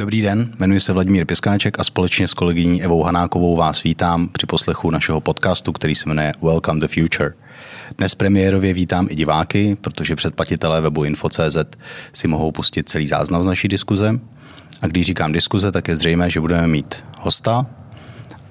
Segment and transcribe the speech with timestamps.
[0.00, 4.46] Dobrý den, jmenuji se Vladimír Piskáček a společně s kolegyní Evou Hanákovou vás vítám při
[4.46, 7.32] poslechu našeho podcastu, který se jmenuje Welcome the Future.
[7.98, 11.56] Dnes premiérově vítám i diváky, protože předplatitelé webu Info.cz
[12.12, 14.20] si mohou pustit celý záznam z naší diskuze.
[14.82, 17.66] A když říkám diskuze, tak je zřejmé, že budeme mít hosta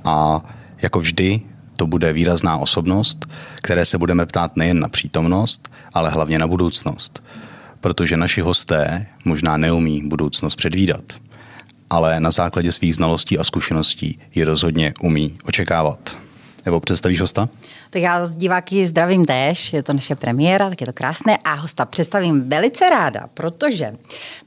[0.05, 0.43] a
[0.81, 1.41] jako vždy
[1.77, 3.25] to bude výrazná osobnost,
[3.55, 7.23] které se budeme ptát nejen na přítomnost, ale hlavně na budoucnost.
[7.81, 11.03] Protože naši hosté možná neumí budoucnost předvídat,
[11.89, 16.17] ale na základě svých znalostí a zkušeností ji rozhodně umí očekávat.
[16.65, 17.49] Nebo představíš hosta?
[17.89, 21.53] Tak já z diváky zdravím též, je to naše premiéra, tak je to krásné a
[21.53, 23.91] hosta představím velice ráda, protože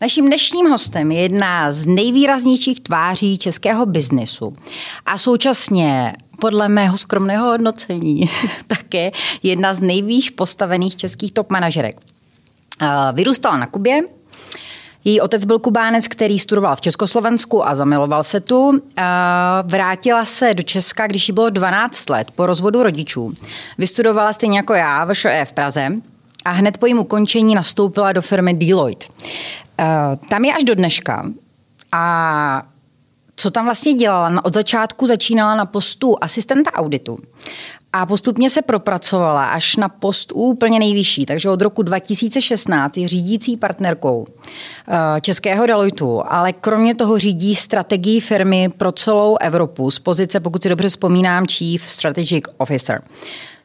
[0.00, 4.56] naším dnešním hostem je jedna z nejvýraznějších tváří českého biznesu
[5.06, 8.30] a současně podle mého skromného hodnocení
[8.66, 9.10] také
[9.42, 12.00] jedna z nejvýš postavených českých top manažerek.
[13.12, 14.02] Vyrůstala na Kubě,
[15.04, 18.82] její otec byl Kubánec, který studoval v Československu a zamiloval se tu.
[19.62, 23.30] Vrátila se do Česka, když jí bylo 12 let, po rozvodu rodičů.
[23.78, 25.88] Vystudovala stejně jako já VŠE v Praze
[26.44, 29.06] a hned po jejím ukončení nastoupila do firmy Deloitte.
[30.28, 31.30] Tam je až do dneška.
[31.92, 32.62] A
[33.36, 34.44] co tam vlastně dělala?
[34.44, 37.18] Od začátku začínala na postu asistenta auditu
[37.92, 41.26] a postupně se propracovala až na post úplně nejvyšší.
[41.26, 44.24] Takže od roku 2016 je řídící partnerkou
[44.88, 50.62] eh, českého Deloitu, ale kromě toho řídí strategii firmy pro celou Evropu z pozice, pokud
[50.62, 53.00] si dobře vzpomínám, Chief Strategic Officer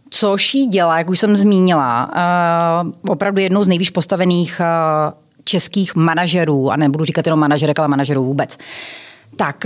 [0.10, 5.12] což jí dělá, jak už jsem zmínila, eh, opravdu jednou z nejvíc postavených eh,
[5.44, 8.58] českých manažerů, a nebudu říkat jenom manažerek, ale manažerů vůbec.
[9.36, 9.66] Tak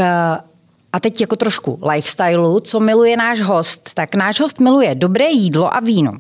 [0.94, 3.94] a teď jako trošku lifestyleu, co miluje náš host.
[3.94, 6.11] Tak náš host miluje dobré jídlo a víno.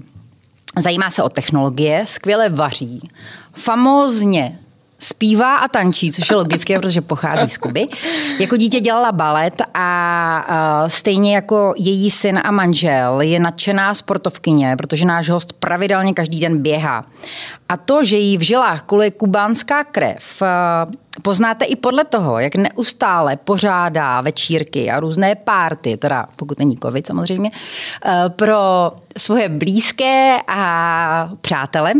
[0.79, 3.09] Zajímá se o technologie, skvěle vaří,
[3.53, 4.59] famózně
[5.01, 7.87] zpívá a tančí, což je logické, protože pochází z Kuby.
[8.39, 15.05] Jako dítě dělala balet a stejně jako její syn a manžel je nadšená sportovkyně, protože
[15.05, 17.03] náš host pravidelně každý den běhá.
[17.69, 20.41] A to, že jí v žilách kuluje kubánská krev,
[21.21, 27.07] poznáte i podle toho, jak neustále pořádá večírky a různé párty, teda pokud není covid
[27.07, 27.51] samozřejmě,
[28.27, 31.93] pro svoje blízké a přátele.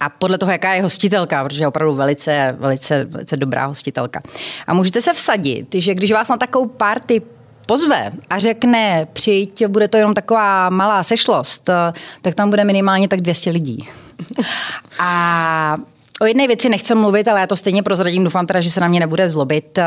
[0.00, 4.20] A podle toho, jaká je hostitelka, protože je opravdu velice, velice, velice dobrá hostitelka.
[4.66, 7.22] A můžete se vsadit, že když vás na takovou party
[7.66, 11.70] pozve a řekne, přijď, bude to jenom taková malá sešlost,
[12.22, 13.88] tak tam bude minimálně tak 200 lidí.
[14.98, 15.76] A
[16.22, 18.88] O jedné věci nechci mluvit, ale já to stejně prozradím, doufám teda, že se na
[18.88, 19.78] mě nebude zlobit.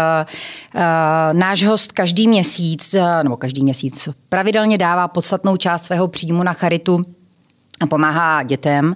[1.34, 7.00] Náš host každý měsíc, nebo každý měsíc, pravidelně dává podstatnou část svého příjmu na charitu
[7.90, 8.96] pomáhá dětem.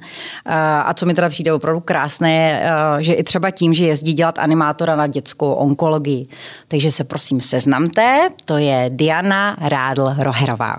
[0.83, 2.63] A co mi teda přijde opravdu krásné,
[2.99, 6.27] že i třeba tím, že jezdí dělat animátora na dětskou onkologii.
[6.67, 10.77] Takže se prosím seznamte, to je Diana Rádl-Roherová.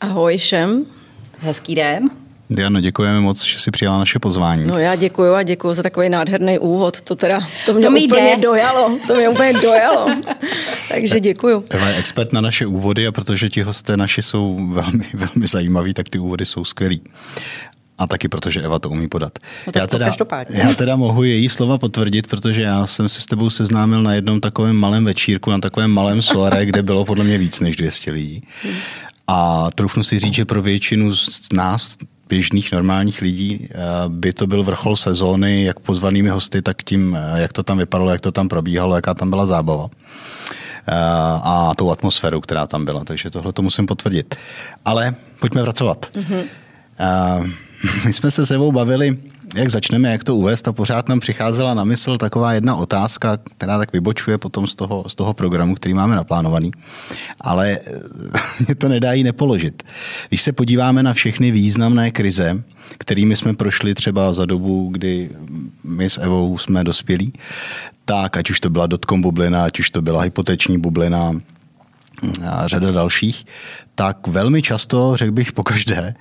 [0.00, 0.84] Ahoj všem.
[1.40, 2.10] Hezký den.
[2.50, 4.66] Diana, děkujeme moc, že jsi přijala naše pozvání.
[4.66, 7.00] No já děkuji a děkuji za takový nádherný úvod.
[7.00, 8.42] To teda, to mě to úplně jde.
[8.42, 8.98] dojalo.
[9.06, 10.06] To mě úplně dojalo.
[10.88, 11.64] Takže děkuji.
[11.70, 15.94] Eva je expert na naše úvody a protože ti hosté naši jsou velmi, velmi zajímaví,
[15.94, 17.00] tak ty úvody jsou skvělý.
[17.98, 19.38] A taky protože Eva to umí podat.
[19.66, 20.12] No já, teda,
[20.48, 24.40] já teda mohu její slova potvrdit, protože já jsem se s tebou seznámil na jednom
[24.40, 28.42] takovém malém večírku, na takovém malém soare, kde bylo podle mě víc než 200 lidí.
[29.26, 31.96] A troufnu si říct, že pro většinu z nás
[32.30, 33.74] běžných normálních lidí eh,
[34.08, 38.10] by to byl vrchol sezóny, jak pozvanými hosty, tak tím, eh, jak to tam vypadalo,
[38.10, 40.94] jak to tam probíhalo, jaká tam byla zábava eh,
[41.42, 43.04] a tou atmosféru, která tam byla.
[43.04, 44.34] Takže tohle to musím potvrdit.
[44.84, 46.06] Ale pojďme pracovat.
[46.14, 46.44] Mm-hmm.
[48.04, 49.18] My jsme se s Evou bavili
[49.56, 53.78] jak začneme, jak to uvést a pořád nám přicházela na mysl taková jedna otázka, která
[53.78, 56.70] tak vybočuje potom z toho, z toho programu, který máme naplánovaný,
[57.40, 59.82] ale eh, mě to nedá jí nepoložit.
[60.28, 62.62] Když se podíváme na všechny významné krize,
[62.98, 65.30] kterými jsme prošli třeba za dobu, kdy
[65.84, 67.32] my s Evou jsme dospělí,
[68.04, 71.32] tak ať už to byla dotcom bublina, ať už to byla hypoteční bublina,
[72.66, 73.46] řada dalších,
[73.94, 76.14] tak velmi často, řekl bych po každé,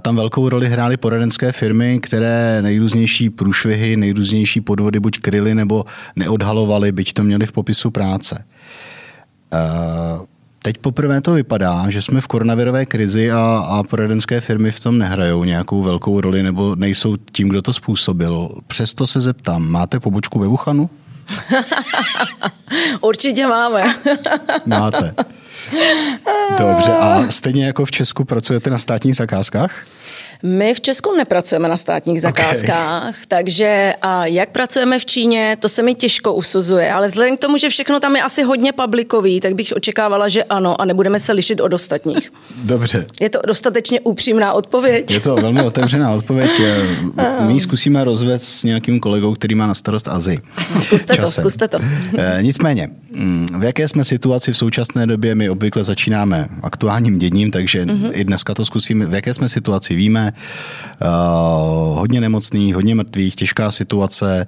[0.00, 5.84] tam velkou roli hrály poradenské firmy, které nejrůznější průšvihy, nejrůznější podvody buď kryly nebo
[6.16, 8.44] neodhalovaly, byť to měli v popisu práce.
[10.62, 14.98] Teď poprvé to vypadá, že jsme v koronavirové krizi a, a poradenské firmy v tom
[14.98, 18.48] nehrajou nějakou velkou roli nebo nejsou tím, kdo to způsobil.
[18.66, 20.90] Přesto se zeptám, máte pobočku ve Wuhanu?
[23.00, 23.94] Určitě máme.
[24.66, 25.14] Máte.
[26.58, 29.72] Dobře, a stejně jako v Česku pracujete na státních zakázkách?
[30.42, 33.24] My v Česku nepracujeme na státních zakázkách, okay.
[33.28, 37.56] takže a jak pracujeme v Číně, to se mi těžko usuzuje, ale vzhledem k tomu,
[37.56, 41.32] že všechno tam je asi hodně publikový, tak bych očekávala, že ano a nebudeme se
[41.32, 42.32] lišit od ostatních.
[42.64, 43.06] Dobře.
[43.20, 45.10] Je to dostatečně upřímná odpověď?
[45.10, 46.50] Je to velmi otevřená odpověď.
[47.46, 50.38] My zkusíme rozvést s nějakým kolegou, který má na starost Azi.
[50.82, 51.24] Zkuste Časem.
[51.24, 51.78] to, zkuste to.
[52.18, 55.34] Eh, nicméně, mm, v jaké jsme situaci v současné době?
[55.34, 58.10] My obvykle začínáme aktuálním děním, takže mm-hmm.
[58.12, 59.06] i dneska to zkusíme.
[59.06, 59.94] V jaké jsme situaci?
[59.94, 64.46] Víme, uh, hodně nemocných, hodně mrtvých, těžká situace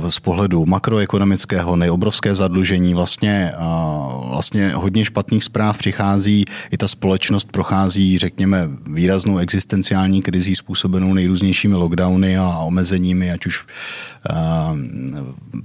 [0.00, 6.88] uh, z pohledu makroekonomického, nejobrovské zadlužení, vlastně, uh, vlastně hodně špatných zpráv přichází, i ta
[6.88, 13.66] společnost prochází, řekněme, výraznou existenciální krizí způsobenou nejrůznějšími lockdowny a omezeními, ať už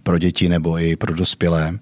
[0.03, 1.79] pro děti nebo i pro dospělé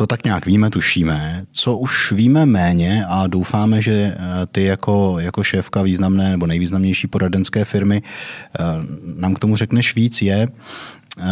[0.00, 1.44] to tak nějak víme, tušíme.
[1.52, 4.16] Co už víme méně a doufáme, že eh,
[4.52, 8.62] ty jako, jako šéfka významné nebo nejvýznamnější poradenské firmy eh,
[9.16, 10.48] nám k tomu řekneš víc, je
[11.18, 11.24] eh,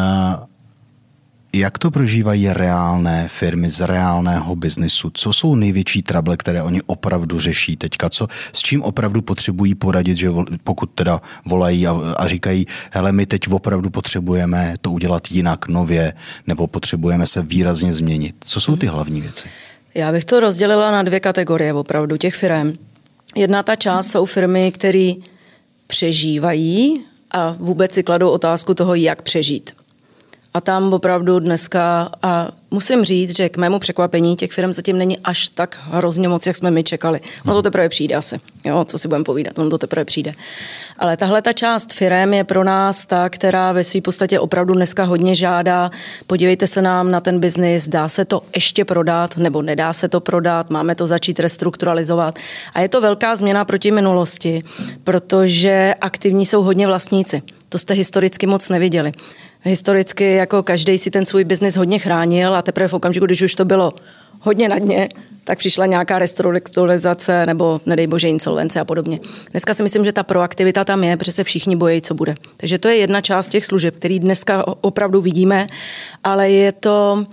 [1.53, 5.11] jak to prožívají reálné firmy z reálného biznisu?
[5.15, 8.11] Co jsou největší trable, které oni opravdu řeší teďka?
[8.11, 10.31] Co, s čím opravdu potřebují poradit, že
[10.65, 16.13] pokud teda volají a, a říkají, hele, my teď opravdu potřebujeme to udělat jinak, nově,
[16.47, 18.37] nebo potřebujeme se výrazně změnit?
[18.41, 19.49] Co jsou ty hlavní věci?
[19.95, 22.73] Já bych to rozdělila na dvě kategorie opravdu těch firm.
[23.37, 25.13] Jedna ta část jsou firmy, které
[25.87, 29.71] přežívají a vůbec si kladou otázku toho, jak přežít.
[30.55, 35.19] A tam opravdu dneska, a musím říct, že k mému překvapení těch firm zatím není
[35.19, 37.21] až tak hrozně moc, jak jsme my čekali.
[37.45, 40.35] No to teprve přijde asi, jo, co si budeme povídat, ono to teprve přijde.
[40.99, 45.05] Ale tahle ta část firm je pro nás ta, která ve své podstatě opravdu dneska
[45.05, 45.91] hodně žádá,
[46.27, 50.21] podívejte se nám na ten biznis, dá se to ještě prodat, nebo nedá se to
[50.21, 52.39] prodat, máme to začít restrukturalizovat.
[52.75, 54.63] A je to velká změna proti minulosti,
[55.05, 57.43] protože aktivní jsou hodně vlastníci.
[57.69, 59.13] To jste historicky moc neviděli
[59.63, 63.55] historicky jako každý si ten svůj biznis hodně chránil a teprve v okamžiku, když už
[63.55, 63.93] to bylo
[64.41, 65.09] hodně na dně,
[65.45, 69.21] tak přišla nějaká restrukturalizace nebo nedej bože insolvence a podobně.
[69.51, 72.35] Dneska si myslím, že ta proaktivita tam je, protože se všichni bojí, co bude.
[72.57, 75.67] Takže to je jedna část těch služeb, který dneska opravdu vidíme,
[76.25, 77.27] ale je to,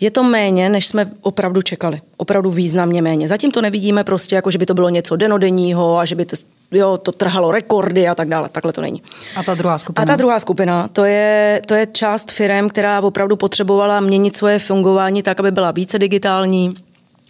[0.00, 2.00] je to méně, než jsme opravdu čekali.
[2.16, 3.28] Opravdu významně méně.
[3.28, 6.36] Zatím to nevidíme prostě, jako že by to bylo něco denodenního a že by to
[6.70, 8.48] jo, to trhalo rekordy a tak dále.
[8.48, 9.02] Takhle to není.
[9.36, 10.02] A ta druhá skupina?
[10.02, 14.58] A ta druhá skupina, to je, to je část firm, která opravdu potřebovala měnit svoje
[14.58, 16.74] fungování tak, aby byla více digitální,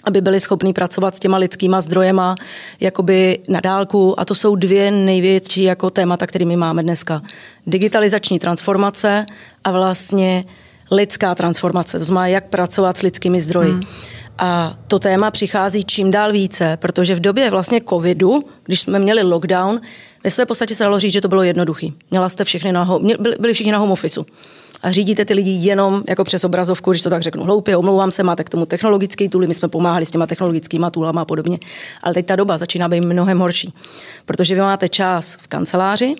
[0.05, 2.35] aby byli schopni pracovat s těma lidskýma zdrojema
[2.81, 4.21] jakoby na dálku.
[4.21, 7.23] A to jsou dvě největší jako témata, kterými máme dneska.
[7.67, 9.27] Digitalizační transformace
[9.65, 10.45] a vlastně
[10.91, 11.99] lidská transformace.
[11.99, 13.71] To znamená, jak pracovat s lidskými zdroji.
[13.71, 13.83] Hmm.
[14.39, 19.23] A to téma přichází čím dál více, protože v době vlastně covidu, když jsme měli
[19.23, 19.81] lockdown,
[20.25, 21.95] ve své podstatě se dalo říct, že to bylo jednoduchý.
[22.11, 22.89] Měla jste všechny na,
[23.41, 24.27] byli všichni na home officeu
[24.83, 28.23] a řídíte ty lidi jenom jako přes obrazovku, když to tak řeknu hloupě, omlouvám se,
[28.23, 31.59] máte k tomu technologický tooly, my jsme pomáhali s těma technologickými toolama a podobně.
[32.03, 33.75] Ale teď ta doba začíná být mnohem horší,
[34.27, 36.15] protože vy máte čas v kanceláři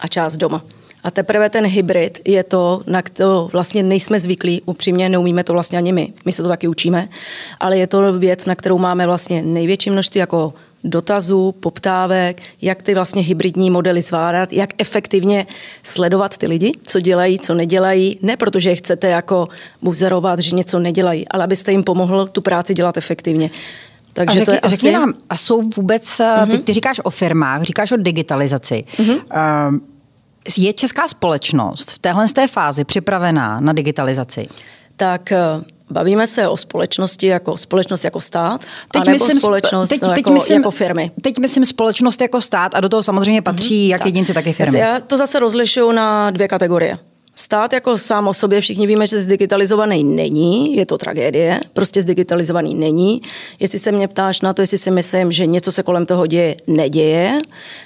[0.00, 0.64] a čas doma.
[1.04, 5.78] A teprve ten hybrid je to, na to vlastně nejsme zvyklí, upřímně neumíme to vlastně
[5.78, 7.08] ani my, my se to taky učíme,
[7.60, 10.54] ale je to věc, na kterou máme vlastně největší množství jako
[10.84, 15.46] dotazů, poptávek, jak ty vlastně hybridní modely zvládat, jak efektivně
[15.82, 19.48] sledovat ty lidi, co dělají, co nedělají, ne protože je chcete jako
[19.82, 23.50] buzerovat, že něco nedělají, ale abyste jim pomohl tu práci dělat efektivně.
[24.12, 24.98] Takže a řekni, to je řekni asi...
[24.98, 26.50] nám, a jsou vůbec, uh-huh.
[26.50, 28.84] ty, ty říkáš o firmách, říkáš o digitalizaci.
[28.98, 29.20] Uh-huh.
[29.70, 29.78] Uh,
[30.58, 34.46] je česká společnost v téhle té fázi připravená na digitalizaci?
[34.96, 35.38] Tak eh,
[35.90, 40.32] Bavíme se o společnosti jako společnost jako stát, teď anebo myslím, společnost teď, teď jako,
[40.32, 41.10] myslím, jako firmy?
[41.22, 44.06] Teď myslím společnost jako stát a do toho samozřejmě patří mm-hmm, jak tak.
[44.06, 44.78] jedinci, tak i firmy.
[44.78, 46.98] Já to zase rozlišuju na dvě kategorie.
[47.38, 52.74] Stát jako sám o sobě, všichni víme, že zdigitalizovaný není, je to tragédie, prostě zdigitalizovaný
[52.74, 53.22] není.
[53.60, 56.56] Jestli se mě ptáš na to, jestli si myslím, že něco se kolem toho děje,
[56.66, 57.42] neděje.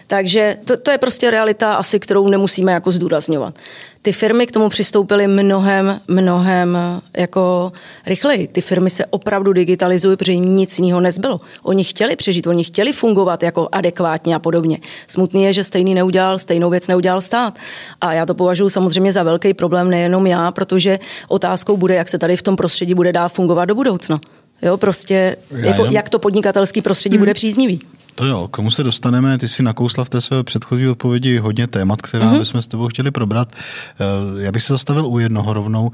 [0.06, 3.54] Takže to, to je prostě realita asi, kterou nemusíme jako zdůrazňovat
[4.02, 6.78] ty firmy k tomu přistoupily mnohem, mnohem
[7.16, 7.72] jako
[8.06, 8.46] rychleji.
[8.46, 11.40] Ty firmy se opravdu digitalizují, protože jim nic jiného nezbylo.
[11.62, 14.78] Oni chtěli přežít, oni chtěli fungovat jako adekvátně a podobně.
[15.06, 17.58] Smutný je, že stejný neudělal, stejnou věc neudělal stát.
[18.00, 22.18] A já to považuji samozřejmě za velký problém, nejenom já, protože otázkou bude, jak se
[22.18, 24.20] tady v tom prostředí bude dát fungovat do budoucna.
[24.62, 27.20] Jo, prostě, jako, jak to podnikatelský prostředí hmm.
[27.20, 27.80] bude příznivý.
[28.14, 29.38] To jo, k tomu se dostaneme.
[29.38, 32.38] Ty si nakousla v té své předchozí odpovědi hodně témat, která mm-hmm.
[32.38, 33.48] bychom s tebou chtěli probrat.
[33.52, 35.92] Eh, já bych se zastavil u jednoho rovnou.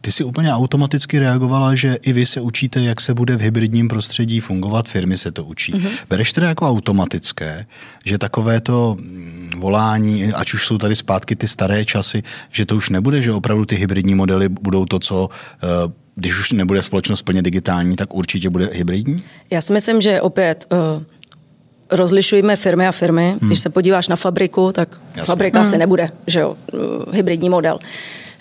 [0.00, 3.88] ty si úplně automaticky reagovala, že i vy se učíte, jak se bude v hybridním
[3.88, 5.72] prostředí fungovat, firmy se to učí.
[5.72, 5.90] Mm-hmm.
[6.10, 7.66] Bereš teda jako automatické,
[8.04, 12.76] že takové to mm, volání, ať už jsou tady zpátky ty staré časy, že to
[12.76, 15.28] už nebude, že opravdu ty hybridní modely budou to, co
[15.62, 19.22] eh, když už nebude společnost plně digitální, tak určitě bude hybridní?
[19.50, 21.02] Já si myslím, že opět uh,
[21.90, 23.36] rozlišujeme firmy a firmy.
[23.40, 23.48] Hmm.
[23.48, 25.32] Když se podíváš na fabriku, tak Jasně.
[25.32, 25.68] fabrika hmm.
[25.68, 27.78] asi nebude, že jo, uh, hybridní model.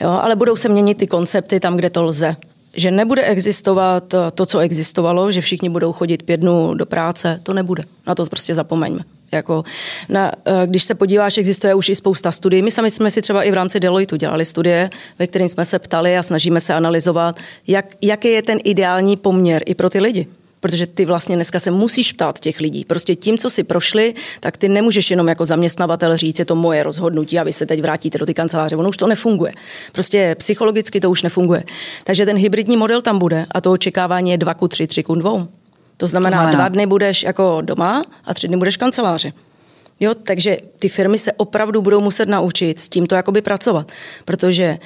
[0.01, 2.35] Jo, ale budou se měnit ty koncepty tam, kde to lze.
[2.73, 7.53] Že nebude existovat to, co existovalo, že všichni budou chodit pět dnů do práce, to
[7.53, 7.83] nebude.
[8.07, 9.03] Na to prostě zapomeňme.
[9.31, 9.63] Jako
[10.09, 12.61] na, eh, když se podíváš, existuje už i spousta studií.
[12.61, 15.79] My sami jsme si třeba i v rámci Deloitu dělali studie, ve kterým jsme se
[15.79, 20.27] ptali a snažíme se analyzovat, jak, jaký je ten ideální poměr i pro ty lidi.
[20.59, 22.85] Protože ty vlastně dneska se musíš ptát těch lidí.
[22.85, 26.83] Prostě tím, co si prošli, tak ty nemůžeš jenom jako zaměstnavatel říct, je to moje
[26.83, 28.75] rozhodnutí a vy se teď vrátíte do ty kanceláře.
[28.75, 29.53] Ono už to nefunguje.
[29.91, 31.63] Prostě psychologicky to už nefunguje.
[32.03, 35.15] Takže ten hybridní model tam bude a to očekávání je 2 ku 3, 3 ku
[35.15, 35.47] 2.
[36.01, 39.33] To znamená, to znamená, dva dny budeš jako doma a tři dny budeš v kanceláři.
[39.99, 43.91] Jo, takže ty firmy se opravdu budou muset naučit s tímto jakoby pracovat,
[44.25, 44.77] protože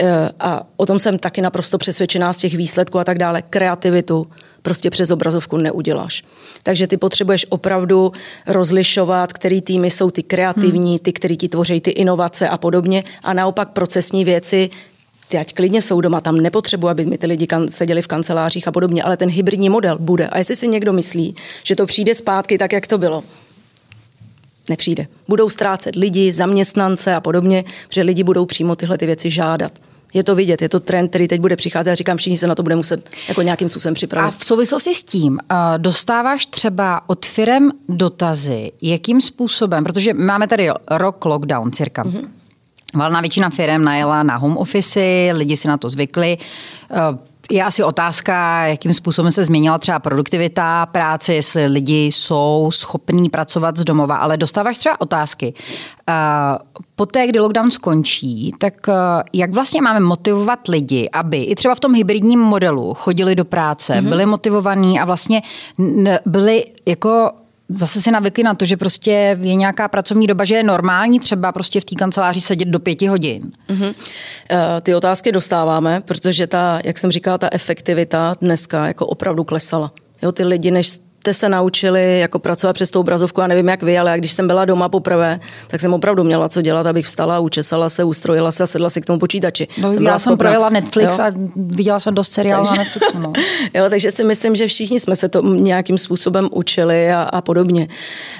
[0.00, 4.26] eh, a o tom jsem taky naprosto přesvědčená z těch výsledků a tak dále, kreativitu
[4.62, 6.22] prostě přes obrazovku neuděláš.
[6.62, 8.12] Takže ty potřebuješ opravdu
[8.46, 10.98] rozlišovat, který týmy jsou ty kreativní, hmm.
[10.98, 14.70] ty, který ti tvoří ty inovace a podobně a naopak procesní věci
[15.28, 18.68] ty ať klidně jsou doma, tam nepotřebuji, aby mi ty lidi kan- seděli v kancelářích
[18.68, 20.28] a podobně, ale ten hybridní model bude.
[20.28, 23.24] A jestli si někdo myslí, že to přijde zpátky tak, jak to bylo,
[24.68, 25.06] nepřijde.
[25.28, 29.72] Budou ztrácet lidi, zaměstnance a podobně, že lidi budou přímo tyhle ty věci žádat.
[30.14, 32.54] Je to vidět, je to trend, který teď bude přicházet a říkám, všichni se na
[32.54, 34.28] to bude muset jako nějakým způsobem připravit.
[34.28, 35.38] A v souvislosti s tím uh,
[35.76, 42.04] dostáváš třeba od firem dotazy, jakým způsobem, protože máme tady rok lockdown cirka.
[42.04, 42.28] Mm-hmm
[42.94, 45.00] Valná většina firm najela na home office,
[45.32, 46.36] lidi si na to zvykli.
[46.90, 53.30] Eh, je asi otázka, jakým způsobem se změnila třeba produktivita práce, jestli lidi jsou schopní
[53.30, 55.54] pracovat z domova, ale dostáváš třeba otázky.
[56.08, 56.12] Eh,
[56.96, 58.92] poté, kdy lockdown skončí, tak eh,
[59.32, 63.94] jak vlastně máme motivovat lidi, aby i třeba v tom hybridním modelu chodili do práce,
[63.94, 64.08] mm-hmm.
[64.08, 65.42] byli motivovaní a vlastně
[66.26, 67.30] byli jako
[67.76, 71.52] zase si navykli na to, že prostě je nějaká pracovní doba, že je normální třeba
[71.52, 73.52] prostě v té kanceláři sedět do pěti hodin.
[73.68, 73.94] Mm-hmm.
[74.82, 79.92] Ty otázky dostáváme, protože ta, jak jsem říkala, ta efektivita dneska jako opravdu klesala.
[80.22, 83.82] Jo, ty lidi, než jste se naučili jako pracovat přes tou obrazovku, já nevím jak
[83.82, 87.38] vy, ale když jsem byla doma poprvé, tak jsem opravdu měla co dělat, abych vstala,
[87.38, 89.68] učesala se, ustrojila se a sedla si k tomu počítači.
[89.80, 91.24] No, jsem já jsem projela Netflix jo?
[91.24, 93.18] a viděla jsem dost seriálů na Netflixu.
[93.18, 93.32] No.
[93.74, 97.88] jo, takže si myslím, že všichni jsme se to nějakým způsobem učili a, a podobně.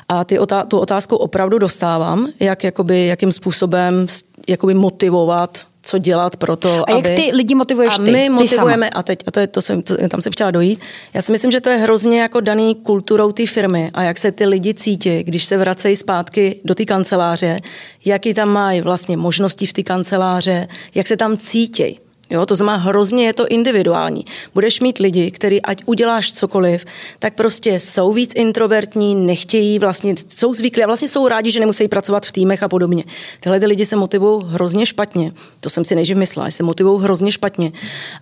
[0.08, 4.06] A ty otá- tu otázku opravdu dostávám, jak, jakoby, jakým způsobem
[4.48, 7.16] jakoby motivovat co dělat pro to, A jak aby...
[7.16, 8.10] ty lidi motivuješ a ty?
[8.10, 9.00] my ty motivujeme, sama.
[9.00, 10.80] a teď, a to je, to jsem, to, tam jsem chtěla dojít,
[11.14, 14.32] já si myslím, že to je hrozně jako daný kulturou té firmy a jak se
[14.32, 17.60] ty lidi cítí, když se vracejí zpátky do té kanceláře,
[18.04, 22.03] jaký tam mají vlastně možnosti v té kanceláře, jak se tam cítí.
[22.30, 24.24] Jo, to znamená, hrozně je to individuální.
[24.54, 26.84] Budeš mít lidi, který ať uděláš cokoliv,
[27.18, 31.88] tak prostě jsou víc introvertní, nechtějí, vlastně jsou zvyklí a vlastně jsou rádi, že nemusí
[31.88, 33.04] pracovat v týmech a podobně.
[33.40, 35.32] Tyhle ty lidi se motivují hrozně špatně.
[35.60, 37.72] To jsem si nejdřív myslela, že se motivují hrozně špatně.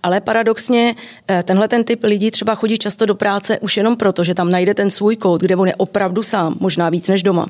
[0.03, 0.95] Ale paradoxně
[1.27, 4.51] eh, tenhle ten typ lidí třeba chodí často do práce už jenom proto, že tam
[4.51, 7.47] najde ten svůj kód, kde on je opravdu sám, možná víc než doma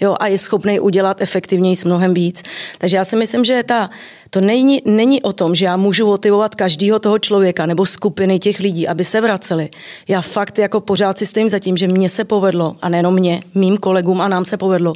[0.00, 2.42] jo, a je schopný udělat efektivněji s mnohem víc.
[2.78, 3.90] Takže já si myslím, že ta,
[4.30, 8.60] to není, není o tom, že já můžu motivovat každého toho člověka nebo skupiny těch
[8.60, 9.68] lidí, aby se vraceli.
[10.08, 13.42] Já fakt jako pořád si stojím za tím, že mně se povedlo, a nejenom mě,
[13.54, 14.92] mým kolegům a nám se povedlo,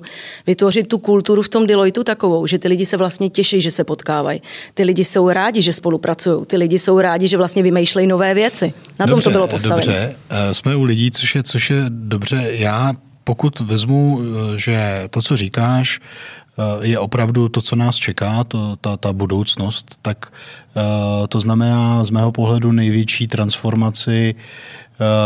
[0.47, 3.85] vytvořit tu kulturu v tom Deloitu takovou, že ty lidi se vlastně těší, že se
[3.85, 4.43] potkávají.
[4.75, 6.47] Ty lidi jsou rádi, že spolupracují.
[6.47, 8.73] Ty lidi jsou rádi, že vlastně vymýšlejí nové věci.
[9.01, 9.83] Na dobře, tom to bylo postavené.
[9.83, 12.47] Dobře, eh, jsme u lidí, což je, což je dobře.
[12.51, 12.93] Já
[13.25, 18.77] pokud vezmu, eh, že to, co říkáš, eh, je opravdu to, co nás čeká, to,
[18.77, 20.33] ta, ta budoucnost, tak
[20.77, 24.35] eh, to znamená z mého pohledu největší transformaci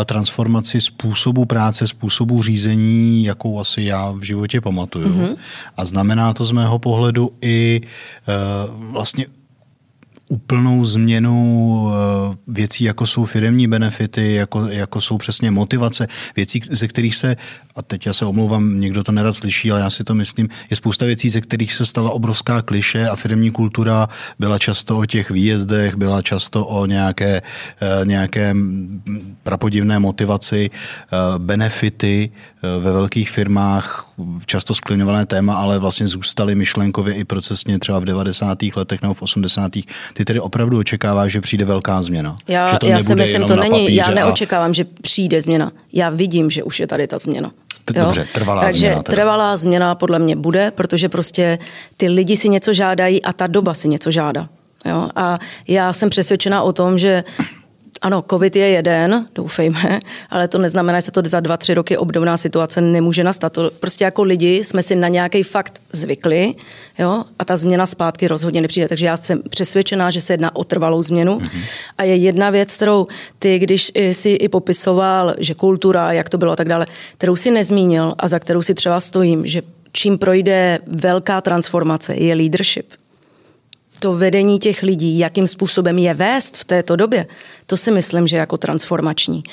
[0.05, 5.09] transformaci způsobu práce, způsobu řízení, jakou asi já v životě pamatuju.
[5.09, 5.37] Mm-hmm.
[5.77, 7.81] A znamená to z mého pohledu i
[8.79, 9.27] vlastně
[10.29, 11.91] úplnou změnu
[12.47, 17.37] věcí, jako jsou firemní benefity, jako, jako jsou přesně motivace, věcí, ze kterých se
[17.77, 20.77] a teď já se omlouvám, někdo to nerad slyší, ale já si to myslím, je
[20.77, 25.31] spousta věcí, ze kterých se stala obrovská kliše a firmní kultura byla často o těch
[25.31, 27.43] výjezdech, byla často o nějaké,
[27.81, 28.55] eh, nějaké
[29.43, 34.07] prapodivné motivaci, eh, benefity eh, ve velkých firmách,
[34.47, 38.59] často skliňované téma, ale vlastně zůstaly myšlenkově i procesně třeba v 90.
[38.77, 39.73] letech nebo v 80.
[40.15, 42.37] Ty tedy opravdu očekáváš, že přijde velká změna?
[42.49, 44.75] Já, že to já si myslím, to není, já neočekávám, a...
[44.75, 45.73] že přijde změna.
[45.93, 47.53] Já vidím, že už je tady ta změna.
[47.93, 49.03] Dobře, trvalá Takže změna.
[49.03, 51.59] Takže trvalá změna podle mě bude, protože prostě
[51.97, 54.49] ty lidi si něco žádají a ta doba si něco žádá.
[54.85, 55.09] Jo?
[55.17, 55.39] A
[55.69, 57.25] já jsem přesvědčená o tom, že
[58.03, 60.01] ano, covid je jeden, doufejme,
[60.31, 63.53] ale to neznamená, že se to za dva, tři roky obdobná situace nemůže nastat.
[63.53, 66.55] To prostě jako lidi jsme si na nějaký fakt zvykli
[66.99, 68.89] jo, a ta změna zpátky rozhodně nepřijde.
[68.89, 71.39] Takže já jsem přesvědčená, že se jedná o trvalou změnu.
[71.39, 71.61] Mm-hmm.
[71.99, 73.07] A je jedna věc, kterou
[73.39, 76.87] ty, když si i popisoval, že kultura, jak to bylo a tak dále,
[77.19, 79.63] kterou si nezmínil a za kterou si třeba stojím, že
[79.93, 82.87] čím projde velká transformace, je leadership
[84.01, 87.27] to vedení těch lidí, jakým způsobem je vést v této době,
[87.67, 89.45] to si myslím, že je jako transformační.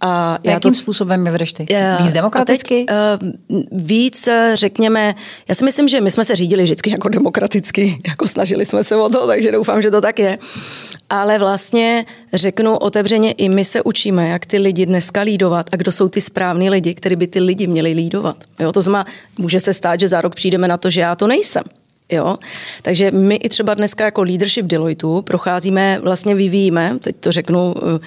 [0.00, 1.66] A jakým to, způsobem je vedeš ty?
[2.02, 2.84] Víc demokraticky?
[2.84, 2.96] Teď,
[3.48, 5.14] uh, víc, řekněme,
[5.48, 8.96] já si myslím, že my jsme se řídili vždycky jako demokraticky, jako snažili jsme se
[8.96, 10.38] o to, takže doufám, že to tak je.
[11.10, 15.92] Ale vlastně řeknu otevřeně, i my se učíme, jak ty lidi dneska lídovat a kdo
[15.92, 18.36] jsou ty správní lidi, kteří by ty lidi měli lídovat.
[18.58, 19.06] Jo, to znamená,
[19.38, 21.62] může se stát, že za rok přijdeme na to, že já to nejsem.
[22.12, 22.36] Jo?
[22.82, 27.98] Takže my i třeba dneska jako leadership Deloitu procházíme, vlastně vyvíjíme, teď to řeknu, eh,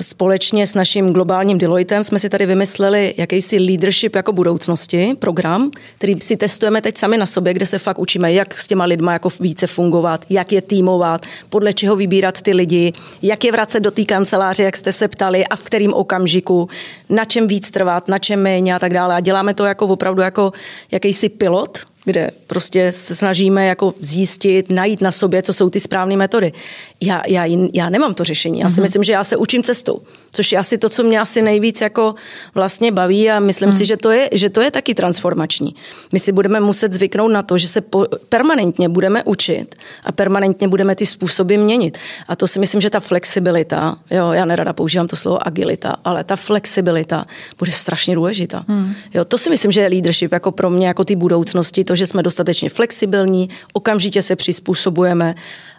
[0.00, 6.14] Společně s naším globálním Deloitem jsme si tady vymysleli jakýsi leadership jako budoucnosti, program, který
[6.20, 9.28] si testujeme teď sami na sobě, kde se fakt učíme, jak s těma lidma jako
[9.40, 14.04] více fungovat, jak je týmovat, podle čeho vybírat ty lidi, jak je vracet do té
[14.04, 16.68] kanceláře, jak jste se ptali a v kterým okamžiku,
[17.08, 19.14] na čem víc trvat, na čem méně a tak dále.
[19.14, 20.52] A děláme to jako opravdu jako
[20.90, 26.16] jakýsi pilot, kde prostě se snažíme jako zjistit, najít na sobě, co jsou ty správné
[26.16, 26.52] metody.
[27.00, 28.60] Já, já, já nemám to řešení.
[28.60, 28.82] Já si mm-hmm.
[28.82, 30.00] myslím, že já se učím cestou,
[30.32, 32.14] což je asi to, co mě asi nejvíc jako
[32.54, 33.72] vlastně baví a myslím mm.
[33.72, 35.74] si, že to, je, že to je taky transformační.
[36.12, 40.68] My si budeme muset zvyknout na to, že se po, permanentně budeme učit a permanentně
[40.68, 41.98] budeme ty způsoby měnit.
[42.28, 46.24] A to si myslím, že ta flexibilita, jo, já nerada používám to slovo agilita, ale
[46.24, 47.26] ta flexibilita
[47.58, 48.64] bude strašně důležitá.
[48.68, 48.94] Mm.
[49.14, 52.06] Jo, to si myslím, že je leadership jako pro mě, jako ty budoucnosti, to, že
[52.06, 55.34] jsme dostatečně flexibilní, okamžitě se přizpůsobujeme,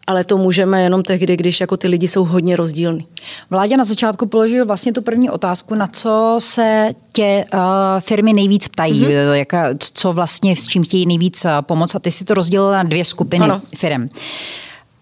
[0.07, 3.07] ale to můžeme jenom tehdy, když jako ty lidi jsou hodně rozdílní.
[3.49, 7.59] Vládě na začátku položil vlastně tu první otázku, na co se tě uh,
[7.99, 9.33] firmy nejvíc ptají, mm-hmm.
[9.33, 12.83] Jaka, co vlastně s čím chtějí nejvíc uh, pomoct a ty si to rozdělila na
[12.83, 13.61] dvě skupiny ano.
[13.77, 14.09] firm.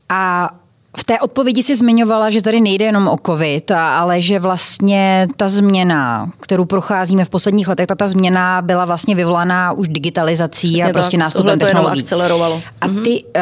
[0.10, 0.50] A
[0.98, 5.48] v té odpovědi si zmiňovala, že tady nejde jenom o covid, ale že vlastně ta
[5.48, 10.90] změna, kterou procházíme v posledních letech, ta, ta změna byla vlastně vyvolaná už digitalizací Přesně
[10.90, 12.02] a prostě nástupem to technologií.
[12.02, 12.62] To akcelerovalo.
[12.82, 13.04] A mhm.
[13.04, 13.42] ty, eh,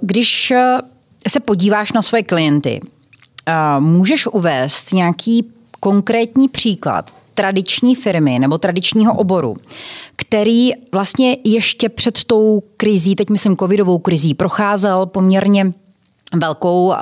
[0.00, 0.52] když
[1.28, 2.80] se podíváš na svoje klienty,
[3.46, 5.46] eh, můžeš uvést nějaký
[5.80, 9.56] konkrétní příklad tradiční firmy nebo tradičního oboru,
[10.16, 15.72] který vlastně ještě před tou krizí, teď myslím covidovou krizí, procházel poměrně
[16.40, 16.96] velkou uh,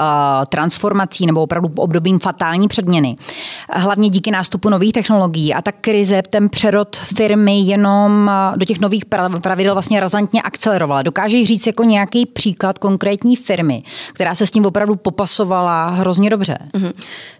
[0.49, 3.17] transformací nebo opravdu obdobím fatální předměny.
[3.73, 8.81] Hlavně díky nástupu nových technologií a ta krize, ten přerod firmy jenom uh, do těch
[8.81, 9.05] nových
[9.41, 11.03] pravidel vlastně razantně akcelerovala.
[11.03, 16.59] Dokážeš říct jako nějaký příklad konkrétní firmy, která se s tím opravdu popasovala hrozně dobře?
[16.75, 16.93] Mm-hmm.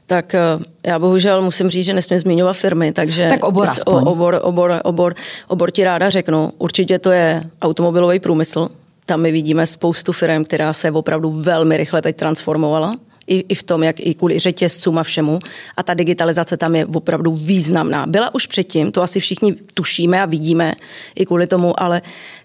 [0.07, 4.81] Tak uh, já bohužel musím říct, že nesmím zmiňovat firmy, takže tak obor, obor, obor,
[4.85, 5.15] obor,
[5.49, 6.53] obor ti ráda řeknu.
[6.59, 8.69] Určitě to je automobilový průmysl,
[9.07, 12.97] tam my vidíme spoustu firm, která se opravdu velmi rychle teď transformovala.
[13.27, 15.39] I, i v tom, jak i kvůli řetězcům a všemu.
[15.77, 18.07] A ta digitalizace tam je opravdu významná.
[18.07, 20.75] Byla už předtím, to asi všichni tušíme a vidíme
[21.15, 22.03] i kvůli tomu, ale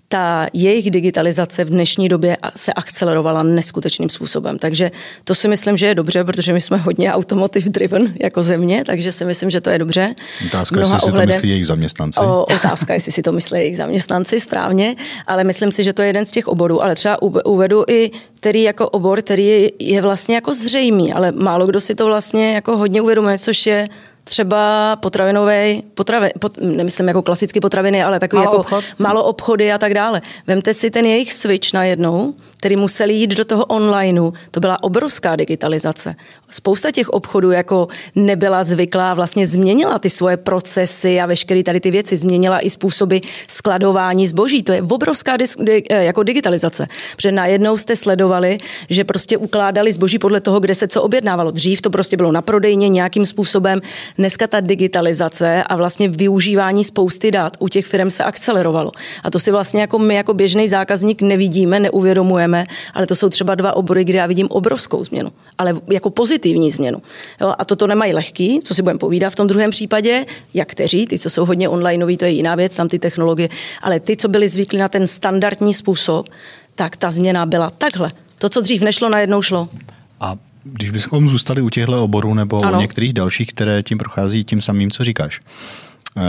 [0.09, 4.59] ta jejich digitalizace v dnešní době se akcelerovala neskutečným způsobem.
[4.59, 4.91] Takže
[5.23, 9.11] to si myslím, že je dobře, protože my jsme hodně automotive driven jako země, takže
[9.11, 10.15] si myslím, že to je dobře.
[10.47, 12.19] Otázka, jestli si to myslí jejich zaměstnanci.
[12.19, 14.95] O, otázka, jestli si to myslí jejich zaměstnanci, správně,
[15.27, 16.83] ale myslím si, že to je jeden z těch oborů.
[16.83, 21.81] Ale třeba uvedu i který jako obor, který je vlastně jako zřejmý, ale málo kdo
[21.81, 23.89] si to vlastně jako hodně uvědomuje, což je
[24.27, 28.83] třeba potravinový, potravin, pot, nemyslím jako klasické potraviny, ale takový malo jako obchod.
[28.99, 30.21] malo obchody a tak dále.
[30.47, 34.31] Vemte si ten jejich switch najednou, který museli jít do toho onlineu.
[34.51, 36.15] To byla obrovská digitalizace.
[36.49, 41.91] Spousta těch obchodů jako nebyla zvyklá, vlastně změnila ty svoje procesy a veškeré tady ty
[41.91, 43.17] věci, změnila i způsoby
[43.47, 44.63] skladování zboží.
[44.63, 46.87] To je obrovská dis, di, eh, jako digitalizace.
[47.15, 48.57] Protože najednou jste sledovali,
[48.89, 51.51] že prostě ukládali zboží podle toho, kde se co objednávalo.
[51.51, 53.81] Dřív to prostě bylo na prodejně nějakým způsobem,
[54.17, 58.91] dneska ta digitalizace a vlastně využívání spousty dat u těch firm se akcelerovalo.
[59.23, 62.46] A to si vlastně jako my jako běžný zákazník nevidíme, neuvědomujeme,
[62.93, 67.01] ale to jsou třeba dva obory, kde já vidím obrovskou změnu, ale jako pozitivní změnu.
[67.41, 71.07] Jo, a toto nemají lehký, co si budeme povídat v tom druhém případě, jak kteří,
[71.07, 73.49] ty, co jsou hodně onlineoví, to je jiná věc, tam ty technologie,
[73.81, 76.29] ale ty, co byli zvyklí na ten standardní způsob,
[76.75, 78.11] tak ta změna byla takhle.
[78.37, 79.69] To, co dřív nešlo, najednou šlo.
[80.19, 82.77] A když bychom zůstali u těchto oborů nebo ano.
[82.77, 85.39] u některých dalších, které tím prochází tím samým, co říkáš.
[86.17, 86.23] Uh,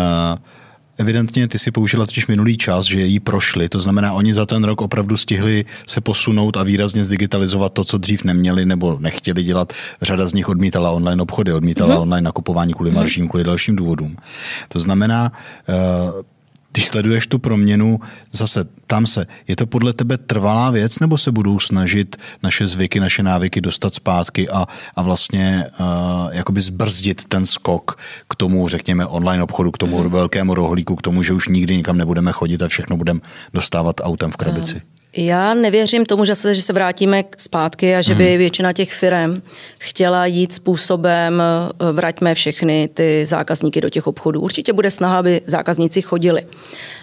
[0.98, 4.64] Evidentně ty si použila totiž minulý čas, že jí prošli, to znamená, oni za ten
[4.64, 9.72] rok opravdu stihli se posunout a výrazně zdigitalizovat to, co dřív neměli nebo nechtěli dělat.
[10.02, 12.02] Řada z nich odmítala online obchody, odmítala mm-hmm.
[12.02, 13.28] online nakupování kvůli maržím, mm-hmm.
[13.28, 14.16] kvůli dalším důvodům.
[14.68, 15.32] To znamená,
[15.68, 16.22] uh,
[16.72, 18.00] když sleduješ tu proměnu,
[18.32, 23.00] zase tam se, je to podle tebe trvalá věc, nebo se budou snažit naše zvyky,
[23.00, 25.86] naše návyky dostat zpátky a, a vlastně uh,
[26.32, 27.98] jakoby zbrzdit ten skok
[28.30, 30.10] k tomu, řekněme, online obchodu, k tomu hmm.
[30.10, 33.20] velkému rohlíku, k tomu, že už nikdy nikam nebudeme chodit a všechno budeme
[33.54, 34.82] dostávat autem v krabici?
[35.16, 38.38] Já nevěřím tomu, že se, že se vrátíme zpátky a že by hmm.
[38.38, 39.42] většina těch firm
[39.78, 44.40] chtěla jít způsobem, eh, vraťme všechny ty zákazníky do těch obchodů.
[44.40, 46.42] Určitě bude snaha, aby zákazníci chodili.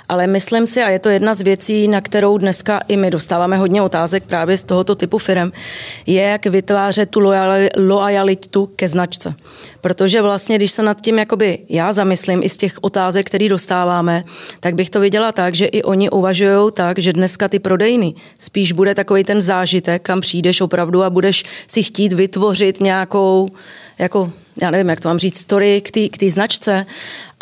[0.09, 3.57] Ale myslím si, a je to jedna z věcí, na kterou dneska i my dostáváme
[3.57, 5.51] hodně otázek právě z tohoto typu firm,
[6.05, 7.19] je, jak vytvářet tu
[7.77, 9.35] lojalitu ke značce.
[9.81, 14.23] Protože vlastně, když se nad tím jakoby já zamyslím i z těch otázek, které dostáváme,
[14.59, 18.71] tak bych to viděla tak, že i oni uvažují tak, že dneska ty prodejny spíš
[18.71, 23.49] bude takový ten zážitek, kam přijdeš opravdu a budeš si chtít vytvořit nějakou,
[23.97, 26.85] jako, já nevím, jak to mám říct, story k té značce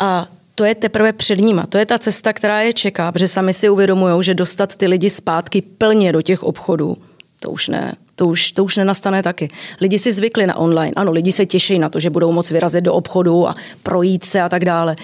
[0.00, 1.66] a to je teprve před nima.
[1.66, 5.10] To je ta cesta, která je čeká, protože sami si uvědomují, že dostat ty lidi
[5.10, 6.96] zpátky plně do těch obchodů,
[7.40, 7.94] to už ne.
[8.16, 9.48] To už, to už nenastane taky.
[9.80, 10.92] Lidi si zvykli na online.
[10.96, 14.40] Ano, lidi se těší na to, že budou moc vyrazit do obchodu a projít se
[14.40, 14.96] a tak dále.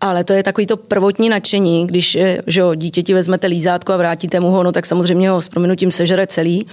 [0.00, 3.96] Ale to je takový to prvotní nadšení, když eh, že jo, dítěti vezmete lízátko a
[3.96, 6.66] vrátíte mu ho, no tak samozřejmě ho s prominutím sežere celý.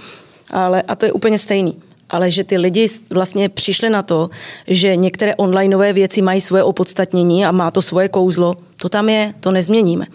[0.50, 1.76] Ale, a to je úplně stejný
[2.10, 4.30] ale že ty lidi vlastně přišli na to,
[4.66, 9.34] že některé onlineové věci mají svoje opodstatnění a má to svoje kouzlo, to tam je,
[9.40, 10.06] to nezměníme.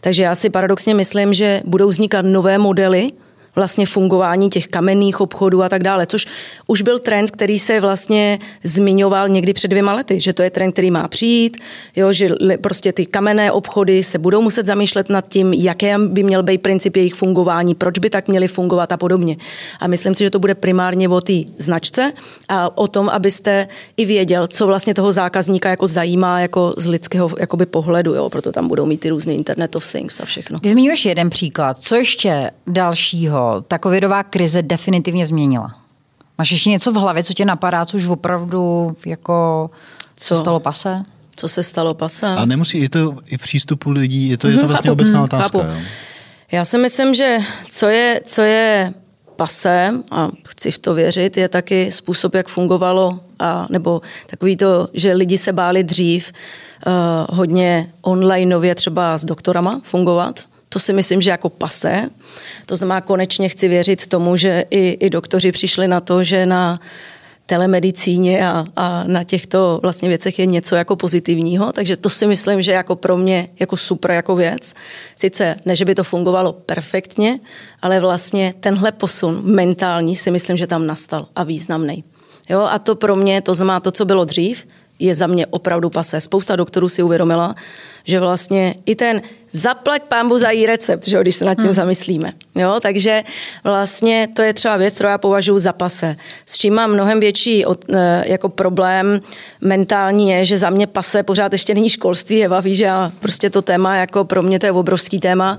[0.00, 3.12] Takže já si paradoxně myslím, že budou vznikat nové modely,
[3.56, 6.26] vlastně fungování těch kamenných obchodů a tak dále, což
[6.66, 10.72] už byl trend, který se vlastně zmiňoval někdy před dvěma lety, že to je trend,
[10.72, 11.56] který má přijít,
[11.96, 12.28] jo, že
[12.60, 16.96] prostě ty kamenné obchody se budou muset zamýšlet nad tím, jaké by měl být princip
[16.96, 19.36] jejich fungování, proč by tak měly fungovat a podobně.
[19.80, 22.12] A myslím si, že to bude primárně o té značce
[22.48, 27.30] a o tom, abyste i věděl, co vlastně toho zákazníka jako zajímá jako z lidského
[27.38, 30.60] jakoby pohledu, jo, proto tam budou mít ty různé Internet of Things a všechno.
[30.60, 31.78] Ty zmiňuješ jeden příklad.
[31.78, 35.74] Co ještě dalšího ta covidová krize definitivně změnila?
[36.38, 39.70] Máš ještě něco v hlavě, co tě napadá, co už opravdu jako
[40.16, 40.34] co?
[40.34, 41.02] se stalo pase?
[41.36, 42.26] Co se stalo pase?
[42.26, 44.92] A nemusí, je to i v přístupu lidí, je to, je to mhm, vlastně chápu,
[44.92, 45.58] obecná mhm, otázka.
[45.58, 45.74] Jo?
[46.52, 48.94] Já si myslím, že co je, co je
[49.36, 54.88] pase, a chci v to věřit, je taky způsob, jak fungovalo, a, nebo takový to,
[54.92, 56.32] že lidi se báli dřív
[56.86, 56.92] uh,
[57.36, 60.40] hodně onlineově třeba s doktorama fungovat,
[60.72, 62.10] to si myslím, že jako pase.
[62.66, 66.80] To znamená, konečně chci věřit tomu, že i, i doktoři přišli na to, že na
[67.46, 72.62] telemedicíně a, a na těchto vlastně věcech je něco jako pozitivního, takže to si myslím,
[72.62, 74.74] že jako pro mě jako super jako věc.
[75.16, 77.40] Sice ne, že by to fungovalo perfektně,
[77.82, 82.04] ale vlastně tenhle posun mentální si myslím, že tam nastal a významný.
[82.48, 84.66] Jo, a to pro mě, to znamená to, co bylo dřív,
[84.98, 86.20] je za mě opravdu pase.
[86.20, 87.54] Spousta doktorů si uvědomila,
[88.04, 91.64] že vlastně i ten zaplať pámbu za její recept, že jo, když se nad tím
[91.64, 91.74] hmm.
[91.74, 92.32] zamyslíme.
[92.54, 93.22] Jo, takže
[93.64, 96.16] vlastně to je třeba věc, kterou já považuji za pase.
[96.46, 99.20] S čím mám mnohem větší od, eh, jako problém
[99.60, 103.50] mentální je, že za mě pase pořád ještě není školství, je víš, že já prostě
[103.50, 105.58] to téma, jako pro mě to je obrovský téma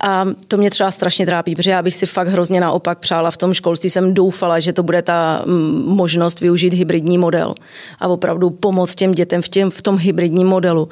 [0.00, 3.36] a to mě třeba strašně trápí, protože já bych si fakt hrozně naopak přála v
[3.36, 7.54] tom školství, jsem doufala, že to bude ta mm, možnost využít hybridní model
[8.00, 10.88] a opravdu pomoct těm dětem v, těm, v tom hybridním modelu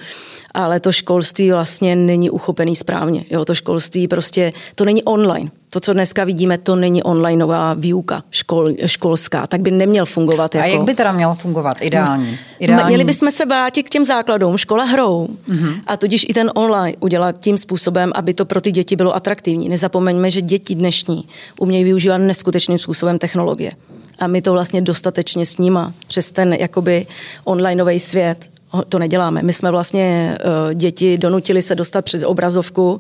[0.57, 3.25] ale to školství vlastně není uchopený správně.
[3.31, 5.51] Jo, to školství prostě, to není online.
[5.71, 10.55] To, co dneska vidíme, to není onlineová výuka škol, školská, tak by neměl fungovat.
[10.55, 10.65] Jako...
[10.65, 12.39] A jak by teda mělo fungovat ideální?
[12.59, 12.89] ideální?
[12.89, 15.81] Měli bychom se vrátit k těm základům, škola hrou mm-hmm.
[15.87, 19.69] a tudíž i ten online udělat tím způsobem, aby to pro ty děti bylo atraktivní.
[19.69, 21.29] Nezapomeňme, že děti dnešní
[21.61, 23.73] umějí využívat neskutečným způsobem technologie
[24.19, 27.07] a my to vlastně dostatečně s nima přes ten jakoby
[27.45, 28.56] onlineový svět
[28.89, 29.43] to neděláme.
[29.43, 32.99] My jsme vlastně eh, děti donutili se dostat před obrazovku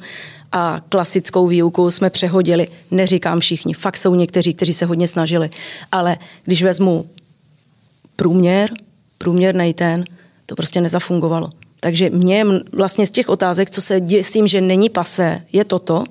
[0.52, 2.68] a klasickou výuku jsme přehodili.
[2.90, 5.50] Neříkám všichni, fakt jsou někteří, kteří se hodně snažili.
[5.92, 7.06] Ale když vezmu
[8.16, 8.70] průměr,
[9.18, 10.04] průměrný ten,
[10.46, 11.50] To prostě nezafungovalo.
[11.80, 16.04] Takže mě vlastně z těch otázek, co se děsím, že není pase, je toto,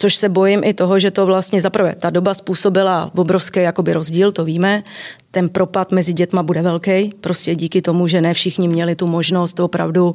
[0.00, 4.32] což se bojím i toho, že to vlastně zaprvé ta doba způsobila obrovský jakoby rozdíl,
[4.32, 4.82] to víme.
[5.30, 9.60] Ten propad mezi dětma bude velký, prostě díky tomu, že ne všichni měli tu možnost
[9.60, 10.12] opravdu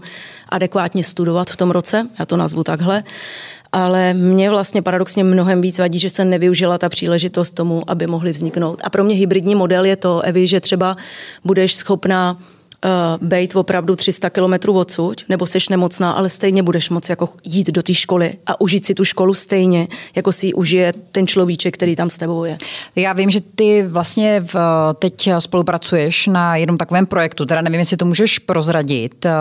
[0.49, 3.03] adekvátně studovat v tom roce, já to nazvu takhle.
[3.71, 8.31] Ale mě vlastně paradoxně mnohem víc vadí, že se nevyužila ta příležitost tomu, aby mohly
[8.31, 8.81] vzniknout.
[8.83, 10.97] A pro mě hybridní model je to, Evi, že třeba
[11.43, 12.37] budeš schopná
[12.85, 17.67] uh, být opravdu 300 kilometrů odsud, nebo seš nemocná, ale stejně budeš moct jako jít
[17.67, 21.73] do té školy a užít si tu školu stejně, jako si ji užije ten človíček,
[21.73, 22.57] který tam s tebou je.
[22.95, 24.55] Já vím, že ty vlastně v,
[24.99, 29.31] teď spolupracuješ na jednom takovém projektu, teda nevím, jestli to můžeš prozradit, uh,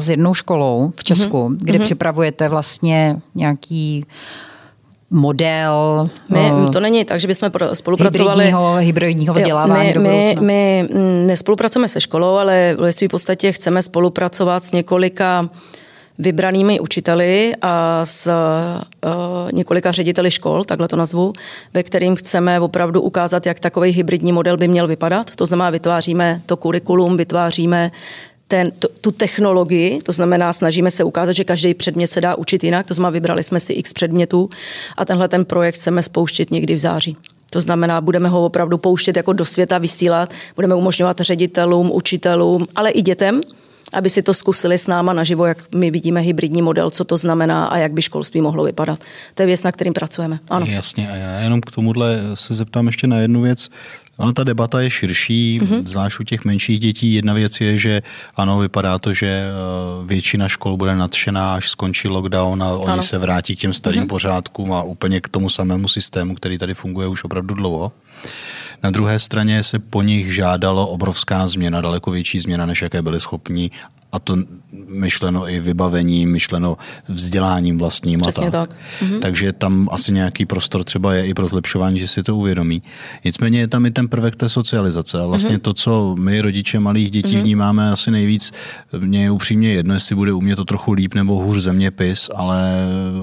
[0.00, 1.56] s jednou školou v Česku, mm-hmm.
[1.60, 1.82] kde mm-hmm.
[1.82, 4.04] připravujete vlastně nějaký
[5.10, 6.08] model.
[6.28, 8.44] My, eh, to není tak, že bychom spolupracovali.
[8.44, 10.88] Hybridního, hybridního vzdělávání my, do my, my
[11.26, 15.44] nespolupracujeme se školou, ale v své podstatě chceme spolupracovat s několika
[16.20, 21.32] vybranými učiteli a s uh, několika řediteli škol, takhle to nazvu,
[21.74, 25.30] ve kterým chceme opravdu ukázat, jak takový hybridní model by měl vypadat.
[25.36, 27.90] To znamená, vytváříme to kurikulum, vytváříme
[28.50, 32.64] ten, tu, tu technologii, to znamená, snažíme se ukázat, že každý předmět se dá učit
[32.64, 34.50] jinak, to znamená, vybrali jsme si x předmětů
[34.96, 37.16] a tenhle ten projekt chceme spouštět někdy v září.
[37.50, 42.90] To znamená, budeme ho opravdu pouštět jako do světa, vysílat, budeme umožňovat ředitelům, učitelům, ale
[42.90, 43.40] i dětem,
[43.92, 47.66] aby si to zkusili s náma naživo, jak my vidíme hybridní model, co to znamená
[47.66, 49.04] a jak by školství mohlo vypadat.
[49.34, 50.38] To je věc, na kterým pracujeme.
[50.48, 50.66] Ano.
[50.66, 53.68] Jasně, a já jenom k tomuhle se zeptám ještě na jednu věc.
[54.20, 55.82] Ano, ta debata je širší, mm-hmm.
[55.86, 57.14] zvlášť u těch menších dětí.
[57.14, 58.02] Jedna věc je, že
[58.36, 59.50] ano, vypadá to, že eh,
[60.06, 62.80] většina škol bude nadšená, až skončí lockdown a ano.
[62.80, 64.06] oni se vrátí k těm starým mm-hmm.
[64.06, 67.92] pořádkům a úplně k tomu samému systému, který tady funguje už opravdu dlouho.
[68.82, 73.20] Na druhé straně se po nich žádalo obrovská změna, daleko větší změna, než jaké byli
[73.20, 73.70] schopni
[74.12, 74.36] a to
[74.88, 76.76] myšleno i vybavením, myšleno
[77.08, 78.20] vzděláním vlastním.
[78.20, 78.70] Přesně a tak.
[79.02, 79.20] Mhm.
[79.20, 82.82] Takže tam asi nějaký prostor třeba je i pro zlepšování, že si to uvědomí.
[83.24, 85.60] Nicméně je tam i ten prvek té socializace a vlastně mhm.
[85.60, 87.42] to, co my rodiče malých dětí mhm.
[87.42, 88.52] vnímáme asi nejvíc,
[88.98, 92.72] mně je upřímně jedno, jestli bude umět to trochu líp nebo hůř zeměpis, ale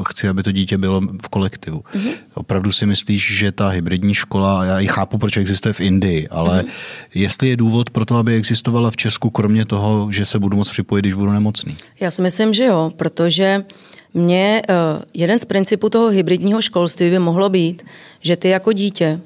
[0.09, 1.81] chci, aby to dítě bylo v kolektivu.
[1.95, 2.09] Mhm.
[2.33, 6.57] Opravdu si myslíš, že ta hybridní škola, já ji chápu, proč existuje v Indii, ale
[6.57, 6.71] mhm.
[7.13, 10.69] jestli je důvod pro to, aby existovala v Česku, kromě toho, že se budu moct
[10.69, 11.77] připojit, když budu nemocný?
[11.99, 13.65] Já si myslím, že jo, protože
[14.13, 14.75] mě uh,
[15.13, 17.85] jeden z principů toho hybridního školství by mohlo být,
[18.21, 19.19] že ty jako dítě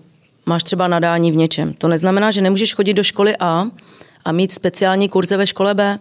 [0.46, 1.74] máš třeba nadání v něčem.
[1.74, 3.66] To neznamená, že nemůžeš chodit do školy A
[4.26, 6.00] a mít speciální kurze ve škole B.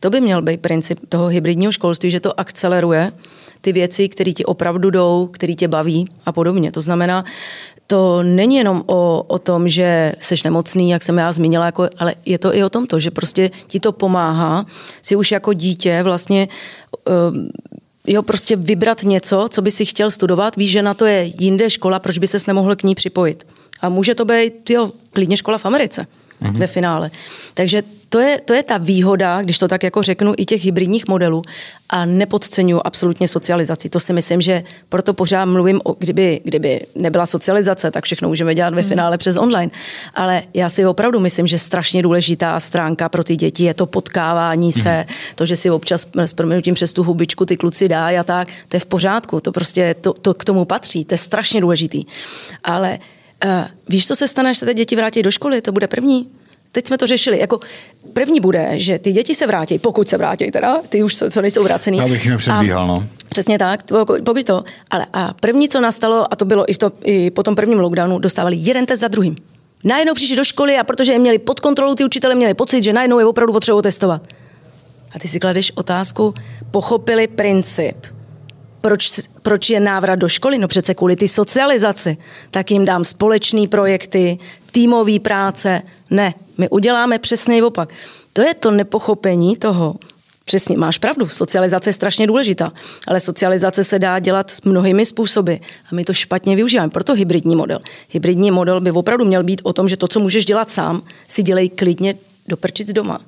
[0.00, 3.12] To by měl být princip toho hybridního školství, že to akceleruje
[3.60, 6.72] ty věci, které ti opravdu jdou, které tě baví a podobně.
[6.72, 7.24] To znamená,
[7.86, 12.14] to není jenom o, o tom, že jsi nemocný, jak jsem já zmínila, jako, ale
[12.26, 14.66] je to i o tom, že prostě ti to pomáhá
[15.02, 16.48] si už jako dítě vlastně
[17.30, 17.48] um,
[18.06, 21.70] jo, prostě vybrat něco, co by si chtěl studovat, víš, že na to je jinde
[21.70, 23.46] škola, proč by ses nemohl k ní připojit.
[23.80, 26.06] A může to být, jo, klidně škola v Americe
[26.42, 26.58] mm-hmm.
[26.58, 27.10] ve finále.
[27.54, 27.82] Takže
[28.14, 31.42] to je, to je ta výhoda, když to tak jako řeknu, i těch hybridních modelů
[31.90, 33.88] a nepodceňuji absolutně socializaci.
[33.88, 38.54] To si myslím, že proto pořád mluvím, o, kdyby, kdyby nebyla socializace, tak všechno můžeme
[38.54, 38.88] dělat ve mhm.
[38.88, 39.70] finále přes online.
[40.14, 44.72] Ale já si opravdu myslím, že strašně důležitá stránka pro ty děti je to potkávání
[44.72, 45.14] se, mm.
[45.34, 48.76] to, že si občas s proměnutím přes tu hubičku ty kluci dá a tak, to
[48.76, 52.04] je v pořádku, to prostě to, to k tomu patří, to je strašně důležitý.
[52.64, 52.98] Ale
[53.44, 53.50] uh,
[53.88, 55.60] víš, co se stane, až se ty děti vrátí do školy?
[55.60, 56.30] To bude první
[56.74, 57.38] teď jsme to řešili.
[57.38, 57.60] Jako
[58.12, 61.62] první bude, že ty děti se vrátí, pokud se vrátí teda, ty už co nejsou
[61.62, 61.98] vrácený.
[61.98, 63.06] Já bych nepředbíhal, no.
[63.28, 63.80] Přesně tak,
[64.24, 64.64] pokud to.
[64.90, 67.80] Ale a první, co nastalo, a to bylo i, v to, i po tom prvním
[67.80, 69.36] lockdownu, dostávali jeden test za druhým.
[69.84, 72.92] Najednou přišli do školy a protože je měli pod kontrolou, ty učitele měli pocit, že
[72.92, 74.22] najednou je opravdu potřeba testovat.
[75.14, 76.34] A ty si kladeš otázku,
[76.70, 77.96] pochopili princip
[78.84, 80.58] proč, proč je návrat do školy?
[80.58, 82.16] No přece kvůli ty socializaci.
[82.50, 84.38] Tak jim dám společné projekty,
[84.72, 85.82] týmové práce.
[86.10, 87.88] Ne, my uděláme přesný opak.
[88.32, 89.94] To je to nepochopení toho,
[90.44, 92.72] Přesně, máš pravdu, socializace je strašně důležitá,
[93.08, 95.54] ale socializace se dá dělat s mnohými způsoby
[95.92, 96.90] a my to špatně využíváme.
[96.90, 97.78] Proto hybridní model.
[98.10, 101.42] Hybridní model by opravdu měl být o tom, že to, co můžeš dělat sám, si
[101.42, 102.14] dělej klidně
[102.48, 103.20] do prčic doma.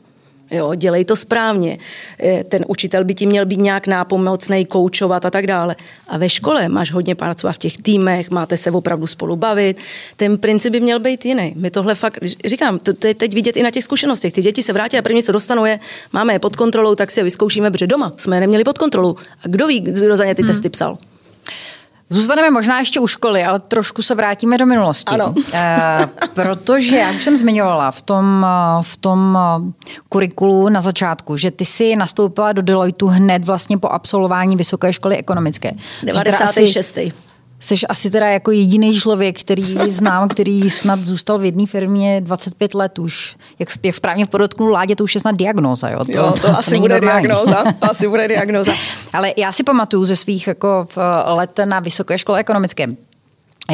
[0.50, 1.78] Jo, dělej to správně.
[2.22, 5.76] Eh, ten učitel by ti měl být nějak nápomocný, koučovat a tak dále.
[6.08, 9.76] A ve škole máš hodně pracovat v těch týmech, máte se opravdu spolu bavit.
[10.16, 11.52] Ten princip by měl být jiný.
[11.56, 14.32] My tohle fakt, říkám, to, to je teď vidět i na těch zkušenostech.
[14.32, 15.78] Ty děti se vrátí a první, co dostanou je,
[16.12, 19.16] máme je pod kontrolou, tak si je vyzkoušíme, protože doma jsme je neměli pod kontrolou.
[19.44, 20.50] A kdo ví, kdo za ně ty hmm.
[20.50, 20.98] testy psal?
[22.08, 25.14] Zůstaneme možná ještě u školy, ale trošku se vrátíme do minulosti.
[25.14, 25.34] Ano.
[25.52, 28.46] E, protože, jak už jsem zmiňovala v tom,
[28.82, 29.38] v tom
[30.08, 35.16] kurikulu na začátku, že ty si nastoupila do Deloitu hned vlastně po absolvování Vysoké školy
[35.16, 35.72] ekonomické.
[36.02, 36.98] 96.
[37.60, 42.74] Jsi asi teda jako jediný člověk, který znám, který snad zůstal v jedné firmě 25
[42.74, 43.36] let už.
[43.58, 45.88] Jak, jak správně podotknul Ládě, to už je snad diagnóza.
[45.88, 47.64] Jo, to, jo, to, to asi bude diagnóza.
[47.80, 48.72] asi bude diagnóza.
[49.12, 50.88] Ale já si pamatuju ze svých jako
[51.24, 52.86] let na Vysoké škole ekonomické,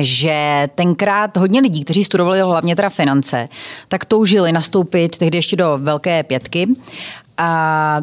[0.00, 3.48] že tenkrát hodně lidí, kteří studovali hlavně teda finance,
[3.88, 6.68] tak toužili nastoupit tehdy ještě do velké pětky.
[7.38, 8.00] A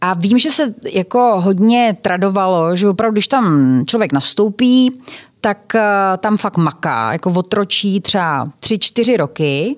[0.00, 5.00] a vím, že se jako hodně tradovalo, že opravdu, když tam člověk nastoupí,
[5.40, 5.82] tak eh,
[6.18, 9.76] tam fakt maká, jako otročí třeba tři, čtyři roky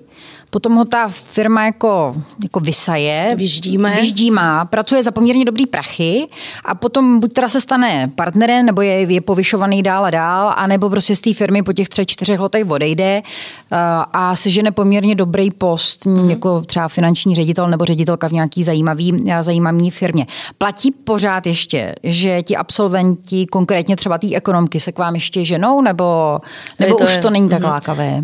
[0.51, 3.95] Potom ho ta firma jako, jako vysaje, vyždíme.
[3.95, 6.27] vyždímá, pracuje za poměrně dobrý prachy
[6.65, 10.89] a potom buď teda se stane partnerem, nebo je, je povyšovaný dál a dál, anebo
[10.89, 13.77] prostě z té firmy po těch třech, čtyřech letech odejde uh,
[14.13, 16.29] a sežene poměrně dobrý post, mm-hmm.
[16.29, 20.27] jako třeba finanční ředitel nebo ředitelka v nějaký zajímavý, eh, zajímavý firmě.
[20.57, 25.81] Platí pořád ještě, že ti absolventi, konkrétně třeba té ekonomky, se k vám ještě ženou,
[25.81, 26.39] nebo,
[26.79, 27.69] nebo to už je, to není tak mm-hmm.
[27.69, 28.21] lákavé?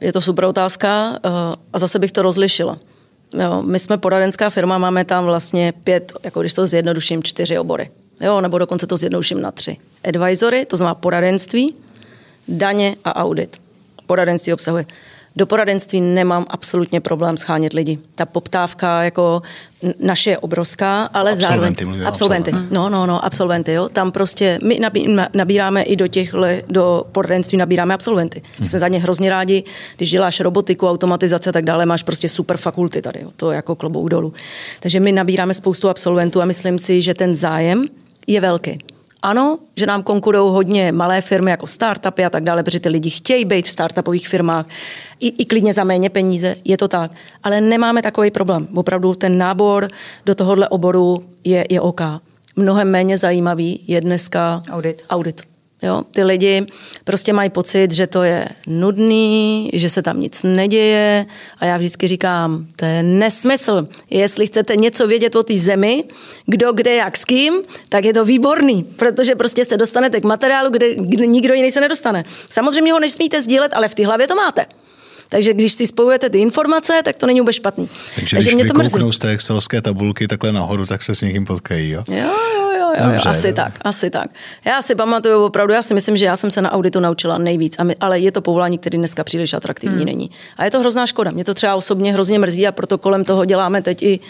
[0.00, 1.18] Je to super otázka
[1.72, 2.78] a zase bych to rozlišila.
[3.32, 7.90] Jo, my jsme poradenská firma, máme tam vlastně pět, jako když to zjednoduším, čtyři obory.
[8.20, 9.76] Jo, nebo dokonce to zjednoduším na tři.
[10.04, 11.74] Advisory, to znamená poradenství,
[12.48, 13.56] daně a audit.
[14.06, 14.86] Poradenství obsahuje
[15.38, 17.98] do poradenství nemám absolutně problém schánět lidi.
[18.14, 19.42] Ta poptávka jako
[20.00, 22.06] naše je obrovská, ale absolventy, zároveň...
[22.06, 22.50] Absolventy.
[22.50, 22.74] absolventy.
[22.74, 23.88] No, no, no, absolventy, jo.
[23.88, 24.80] Tam prostě my
[25.34, 26.34] nabíráme i do těch,
[26.68, 28.42] do poradenství nabíráme absolventy.
[28.58, 28.66] Hmm.
[28.66, 29.64] Jsme za ně hrozně rádi,
[29.96, 33.30] když děláš robotiku, automatizace a tak dále, máš prostě super fakulty tady, jo.
[33.36, 34.32] To je jako klobouk dolů.
[34.80, 37.86] Takže my nabíráme spoustu absolventů a myslím si, že ten zájem
[38.26, 38.78] je velký.
[39.22, 43.10] Ano, že nám konkurují hodně malé firmy jako startupy a tak dále, protože ty lidi
[43.10, 44.66] chtějí být v startupových firmách
[45.20, 47.10] i, i klidně za méně peníze, je to tak.
[47.42, 48.68] Ale nemáme takový problém.
[48.74, 49.88] Opravdu ten nábor
[50.26, 52.00] do tohohle oboru je, je OK.
[52.56, 55.02] Mnohem méně zajímavý je dneska audit.
[55.10, 55.42] audit.
[55.82, 56.66] Jo, ty lidi
[57.04, 61.26] prostě mají pocit, že to je nudný, že se tam nic neděje
[61.58, 63.88] a já vždycky říkám, to je nesmysl.
[64.10, 66.04] Jestli chcete něco vědět o té zemi,
[66.46, 67.54] kdo, kde, jak, s kým,
[67.88, 71.80] tak je to výborný, protože prostě se dostanete k materiálu, kde, kde nikdo jiný se
[71.80, 72.24] nedostane.
[72.50, 74.66] Samozřejmě ho nesmíte sdílet, ale v té hlavě to máte.
[75.28, 77.88] Takže když si spojujete ty informace, tak to není vůbec špatný.
[78.14, 78.98] Takže, Takže když mě to mrzí.
[79.10, 82.04] z té excelské tabulky takhle nahoru, tak se s někým potkají, jo?
[82.08, 82.16] Jo,
[82.54, 84.30] jo, jo, jo, Dobře, asi tak, asi tak.
[84.64, 87.76] Já si pamatuju opravdu, já si myslím, že já jsem se na auditu naučila nejvíc,
[88.00, 90.06] ale je to povolání, který dneska příliš atraktivní hmm.
[90.06, 90.30] není.
[90.56, 91.30] A je to hrozná škoda.
[91.30, 94.20] Mě to třeba osobně hrozně mrzí a proto kolem toho děláme teď i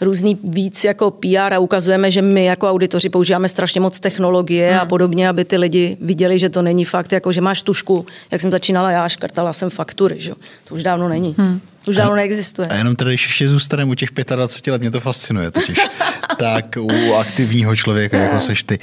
[0.00, 4.80] různý víc jako PR a ukazujeme, že my jako auditoři používáme strašně moc technologie hmm.
[4.80, 8.40] a podobně, aby ty lidi viděli, že to není fakt, jako že máš tušku, jak
[8.40, 10.32] jsem začínala já, škrtala jsem faktury, že?
[10.64, 11.34] to už dávno není.
[11.38, 11.60] Hmm.
[11.86, 12.68] Už dávno neexistuje.
[12.68, 15.78] A jenom tady, když ještě zůstaneme u těch 25 let, mě to fascinuje totiž.
[16.38, 18.78] tak u aktivního člověka, jako seš ty.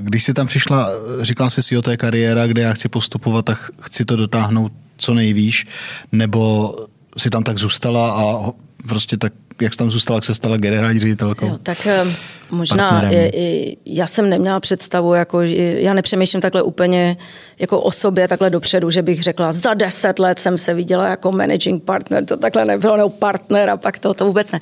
[0.00, 0.90] Když jsi tam přišla,
[1.20, 5.14] říkala jsi si o té kariéra, kde já chci postupovat a chci to dotáhnout co
[5.14, 5.66] nejvýš,
[6.12, 6.76] nebo
[7.18, 8.50] si tam tak zůstala a
[8.88, 11.46] prostě tak jak jsi tam zůstala, jak se stala generální ředitelkou?
[11.46, 12.04] Jo, tak eh,
[12.50, 17.16] možná je, je, já jsem neměla představu, jako, já nepřemýšlím takhle úplně
[17.58, 21.32] jako o sobě takhle dopředu, že bych řekla, za deset let jsem se viděla jako
[21.32, 24.60] managing partner, to takhle nebylo, nebo partner a pak to, to vůbec ne.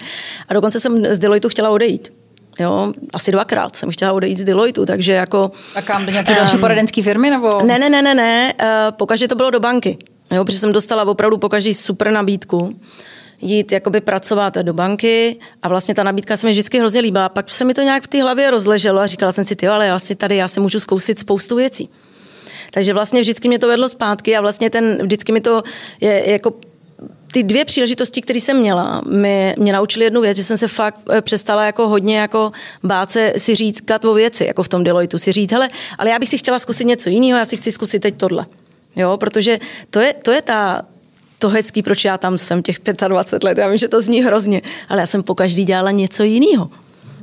[0.49, 2.13] A dokonce jsem z Deloitu chtěla odejít.
[2.61, 5.51] Jo, asi dvakrát jsem chtěla odejít z Deloitu, takže jako...
[5.75, 7.63] A kam, do nějaké um, další poradenské firmy, nebo?
[7.63, 9.99] Ne, ne, ne, ne, ne, uh, pokaždé to bylo do banky.
[10.31, 12.81] Jo, protože jsem dostala opravdu pokaždé super nabídku
[13.41, 17.29] jít jakoby pracovat do banky a vlastně ta nabídka se mi vždycky hrozně líbila.
[17.29, 19.87] Pak se mi to nějak v té hlavě rozleželo a říkala jsem si, ty, ale
[19.87, 21.89] já si tady, já si můžu zkousit spoustu věcí.
[22.71, 25.63] Takže vlastně vždycky mě to vedlo zpátky a vlastně ten, vždycky mi to
[26.01, 26.55] je jako
[27.33, 31.01] ty dvě příležitosti, které jsem měla, mě, mě naučily jednu věc, že jsem se fakt
[31.11, 35.19] eh, přestala jako hodně jako bát se si říct o věci, jako v tom Deloitu,
[35.19, 38.01] si říct, hele, ale já bych si chtěla zkusit něco jiného, já si chci zkusit
[38.01, 38.47] teď tohle.
[38.97, 39.59] Jo, protože
[39.91, 40.83] to je, to je ta,
[41.41, 42.77] to hezký, proč já tam jsem těch
[43.09, 43.59] 25 let.
[43.59, 46.71] Já vím, že to zní hrozně, ale já jsem po každý dělala něco jiného.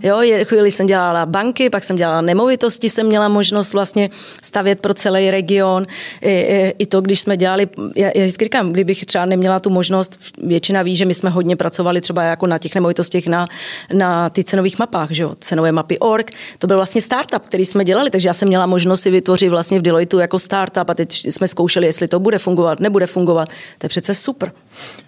[0.04, 4.10] Jo, chvíli jsem dělala banky, pak jsem dělala nemovitosti, jsem měla možnost vlastně
[4.44, 5.86] stavět pro celý region.
[6.22, 9.70] I, i, i to, když jsme dělali, já, já vždycky říkám, kdybych třeba neměla tu
[9.70, 13.48] možnost, většina ví, že my jsme hodně pracovali třeba jako na těch nemovitostech na,
[13.94, 17.86] na ty cenových mapách, že jo, cenové mapy org, to byl vlastně startup, který jsme
[17.86, 21.26] dělali, takže já jsem měla možnost si vytvořit vlastně v Deloitu jako startup a teď
[21.26, 23.50] jsme zkoušeli, jestli to bude fungovat, nebude fungovat.
[23.78, 24.52] To je přece super.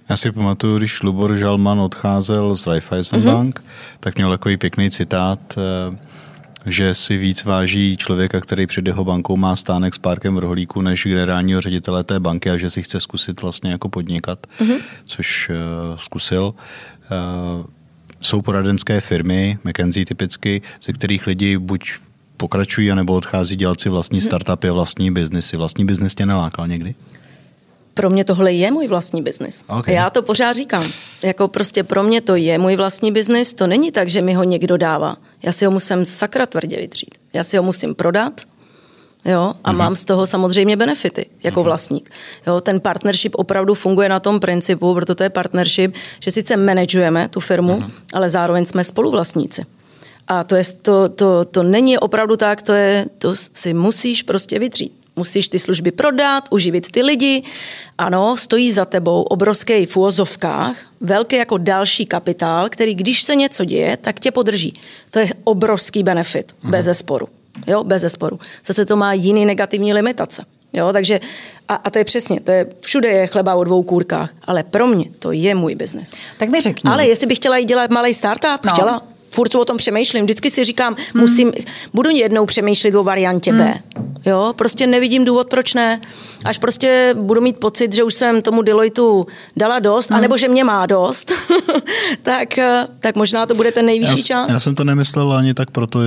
[0.10, 3.34] Já si pamatuju, když Lubor Žalman odcházel z Raiffeisen mm-hmm.
[3.34, 3.64] Bank,
[4.00, 5.98] tak měl takový pěkný citát, eh,
[6.66, 10.82] že si víc váží člověka, který před jeho bankou má stánek s párkem v rohlíku,
[10.82, 14.80] než generálního ředitele té banky a že si chce zkusit vlastně jako podnikat, mm-hmm.
[15.06, 15.56] což uh,
[15.98, 16.54] zkusil.
[16.54, 17.66] Uh,
[18.22, 21.92] jsou poradenské firmy, McKenzie typicky, ze kterých lidi buď
[22.38, 25.58] pokračují, anebo odchází dělat si vlastní startupy a vlastní biznesy.
[25.58, 26.96] Vlastní biznis tě nelákal někdy?
[28.00, 29.64] Pro mě tohle je můj vlastní biznis.
[29.68, 29.96] Okay.
[29.96, 30.86] Já to pořád říkám.
[31.24, 33.54] Jako prostě pro mě to je můj vlastní biznis.
[33.54, 35.18] To není tak, že mi ho někdo dává.
[35.44, 37.16] Já si ho musím sakra tvrdě vytřít.
[37.34, 38.42] Já si ho musím prodat,
[39.26, 39.78] Jo, a mm-hmm.
[39.78, 41.64] mám z toho samozřejmě benefity jako mm-hmm.
[41.64, 42.12] vlastník.
[42.48, 47.30] Jo, ten partnership opravdu funguje na tom principu, proto to je partnership, že sice manažujeme
[47.30, 47.92] tu firmu, mm-hmm.
[48.14, 49.66] ale zároveň jsme spoluvlastníci.
[50.28, 54.60] A to, je, to, to, to není opravdu tak, to, je, to si musíš prostě
[54.60, 54.99] vytřít.
[55.20, 57.44] Musíš ty služby prodat, uživit ty lidi.
[57.98, 63.66] Ano, stojí za tebou obrovský v úvozovkách, velký jako další kapitál, který když se něco
[63.66, 64.74] děje, tak tě podrží.
[65.12, 66.70] To je obrovský benefit, mm-hmm.
[66.72, 67.28] bez zesporu.
[67.68, 68.40] Jo, bez zesporu.
[68.66, 70.46] Zase to má jiný negativní limitace.
[70.74, 71.20] Jo, takže
[71.68, 74.88] a, a to je přesně, to je, všude je chleba o dvou kůrkách, ale pro
[74.88, 76.14] mě to je můj biznes.
[76.38, 76.92] Tak mi řekni.
[76.92, 78.72] Ale jestli bych chtěla jít dělat malý startup, no.
[78.72, 79.02] chtěla,
[79.32, 80.24] furt o tom přemýšlím.
[80.24, 81.22] Vždycky si říkám, hmm.
[81.22, 81.52] musím,
[81.94, 83.60] budu jednou přemýšlet o variantě hmm.
[83.60, 83.74] B.
[84.26, 86.02] Jo, prostě nevidím důvod, proč ne.
[86.46, 89.28] Až prostě budu mít pocit, že už jsem tomu Deloitu
[89.58, 90.18] dala dost, hmm.
[90.18, 91.32] anebo že mě má dost,
[92.24, 94.52] tak, eh, tak možná to bude ten nejvyšší já, čas.
[94.52, 96.00] Já jsem to nemyslel ani tak proto,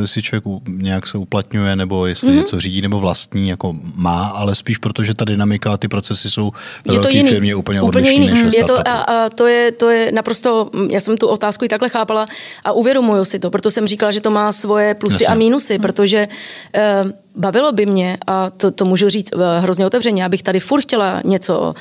[0.00, 2.36] jestli člověk nějak se uplatňuje, nebo jestli hmm.
[2.36, 6.30] něco řídí, nebo vlastní, jako má, ale spíš proto, že ta dynamika a ty procesy
[6.30, 6.52] jsou
[6.84, 10.12] ve velké firmě úplně, úplně odlišné než je to, a, a to, je, to je
[10.12, 12.26] naprosto, já jsem tu otázku i takhle chápala
[12.64, 15.26] a uvědomuju si to, proto jsem říkala, že to má svoje plusy Jasně.
[15.26, 15.82] a mínusy, hmm.
[15.82, 20.60] protože uh, bavilo by mě, a to, to můžu říct uh, hrozně otevřeně, abych tady
[20.60, 21.74] furt chtěla něco uh,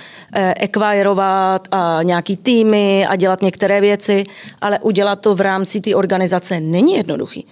[0.56, 4.24] ekvajrovat a nějaký týmy a dělat některé věci,
[4.62, 7.46] ale udělat to v rámci té organizace není jednoduchý.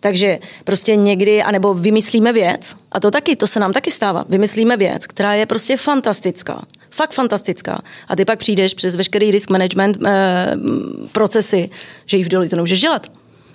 [0.00, 4.76] Takže prostě někdy, anebo vymyslíme věc, a to taky, to se nám taky stává, vymyslíme
[4.76, 6.62] věc, která je prostě fantastická,
[6.92, 7.78] fakt fantastická.
[8.08, 10.56] A ty pak přijdeš přes veškerý risk management eh,
[11.12, 11.70] procesy,
[12.06, 13.06] že ji v to nemůžeš dělat.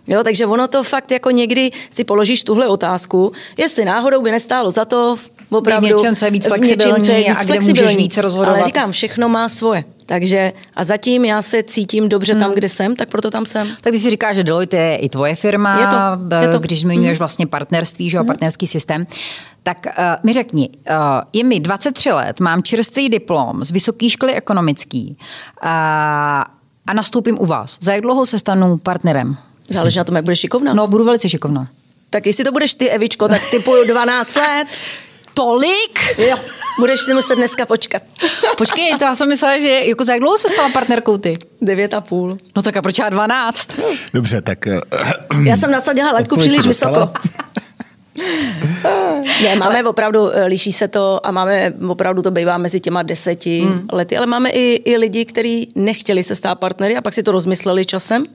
[0.07, 4.71] Jo, takže ono to fakt jako někdy si položíš tuhle otázku, jestli náhodou by nestálo
[4.71, 5.15] za to
[5.49, 5.87] opravdu...
[5.87, 8.21] V něčem, co je víc flexibilní něčem, co je víc a kde flexibilní, můžeš více
[8.21, 8.55] rozhodovat.
[8.55, 9.83] Ale říkám, všechno má svoje.
[10.05, 12.41] Takže a zatím já se cítím dobře hmm.
[12.41, 13.67] tam, kde jsem, tak proto tam jsem.
[13.81, 16.59] Tak ty si říkáš, že Deloitte je i tvoje firma, je to, je to.
[16.59, 17.19] když zmiňuješ hmm.
[17.19, 18.27] vlastně partnerství, že hmm.
[18.27, 19.05] partnerský systém.
[19.67, 20.95] Tak uh, mi řekni, uh,
[21.33, 25.69] je mi 23 let, mám čerstvý diplom z vysoké školy ekonomický uh,
[26.87, 27.77] a nastoupím u vás.
[27.81, 29.37] Za jak dlouho se stanu partnerem?
[29.69, 30.73] Záleží na tom, jak budeš šikovná.
[30.73, 31.67] No, budu velice šikovná.
[32.09, 34.67] Tak jestli to budeš ty, Evičko, tak typu 12 let.
[35.33, 35.99] Tolik?
[36.17, 36.37] Jo,
[36.79, 38.01] budeš si muset dneska počkat.
[38.57, 41.37] Počkej, to já jsem myslela, že jako za jak dlouho se stala partnerkou ty?
[41.61, 42.37] Devět a půl.
[42.55, 43.69] No tak a proč já 12?
[44.13, 44.65] Dobře, tak...
[45.43, 47.09] Já jsem nasadila laťku příliš vysoko.
[49.43, 49.83] ne, máme ale...
[49.83, 53.87] opravdu, eh, líší se to a máme opravdu to bývá mezi těma deseti hmm.
[53.91, 57.31] lety, ale máme i, i lidi, kteří nechtěli se stát partnery a pak si to
[57.31, 58.25] rozmysleli časem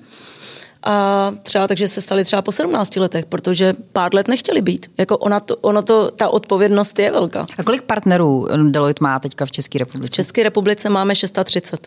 [0.82, 4.90] a třeba takže se stali třeba po 17 letech, protože pár let nechtěli být.
[4.98, 7.46] Jako ona to, ono to, ta odpovědnost je velká.
[7.58, 10.12] A kolik partnerů Deloitte má teďka v České republice?
[10.12, 11.86] V České republice máme 630.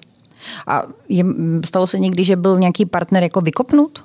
[0.68, 1.26] A je,
[1.66, 4.04] stalo se někdy, že byl nějaký partner jako vykopnut?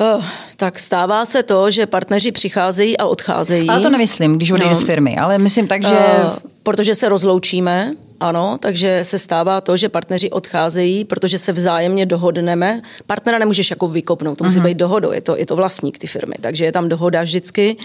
[0.00, 0.24] Uh,
[0.56, 3.68] tak stává se to, že partneři přicházejí a odcházejí.
[3.68, 4.80] Ale to nemyslím, když odejde no.
[4.80, 5.94] z firmy, ale myslím tak, že...
[5.94, 6.30] Uh,
[6.62, 12.82] protože se rozloučíme, ano, takže se stává to, že partneři odcházejí, protože se vzájemně dohodneme.
[13.06, 14.64] Partnera nemůžeš jako vykopnout, to musí uh-huh.
[14.64, 17.76] být dohodou, je to, je to vlastník ty firmy, takže je tam dohoda vždycky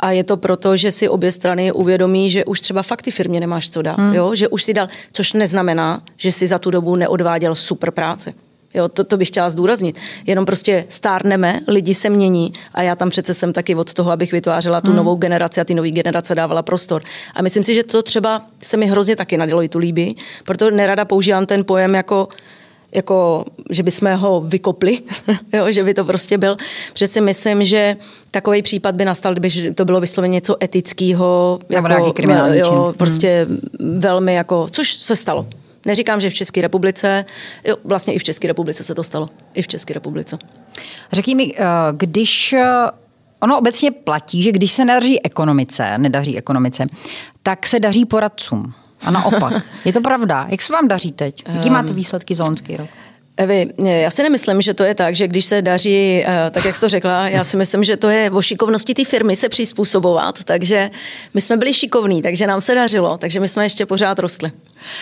[0.00, 3.40] a je to proto, že si obě strany uvědomí, že už třeba fakt ty firmě
[3.40, 4.14] nemáš co dát, uh-huh.
[4.14, 4.34] jo?
[4.34, 8.34] že už si dal, což neznamená, že si za tu dobu neodváděl super práci.
[8.74, 9.98] Jo, to, to bych chtěla zdůraznit.
[10.26, 14.32] Jenom prostě stárneme, lidi se mění a já tam přece jsem taky od toho, abych
[14.32, 14.96] vytvářela tu hmm.
[14.96, 17.02] novou generaci a ty nové generace dávala prostor.
[17.34, 21.04] A myslím si, že to třeba se mi hrozně taky na Deloitu líbí, proto nerada
[21.04, 22.28] používám ten pojem jako
[22.94, 24.98] jako, že bychom ho vykopli,
[25.52, 26.56] jo, že by to prostě byl.
[26.92, 27.96] Protože si myslím, že
[28.30, 31.58] takový případ by nastal, kdyby to bylo vysloveně něco etického.
[31.68, 34.00] Jako, jo, prostě hmm.
[34.00, 35.46] velmi jako, což se stalo.
[35.86, 37.24] Neříkám, že v České republice,
[37.64, 39.28] jo, vlastně i v České republice se to stalo.
[39.54, 40.38] I v České republice.
[41.12, 42.66] Řekni mi, eh, když eh,
[43.40, 46.86] ono obecně platí, že když se nedaří ekonomice, nedaří ekonomice,
[47.42, 48.74] tak se daří poradcům.
[49.02, 49.52] A naopak.
[49.84, 50.46] Je to pravda.
[50.48, 51.44] Jak se vám daří teď?
[51.48, 52.88] Jaký máte ehm, výsledky za loňský rok?
[53.38, 56.74] Evi, já si nemyslím, že to je tak, že když se daří, eh, tak jak
[56.74, 60.44] jsi to řekla, já si myslím, že to je o šikovnosti té firmy se přizpůsobovat,
[60.44, 60.90] takže
[61.34, 64.52] my jsme byli šikovní, takže nám se dařilo, takže my jsme ještě pořád rostli.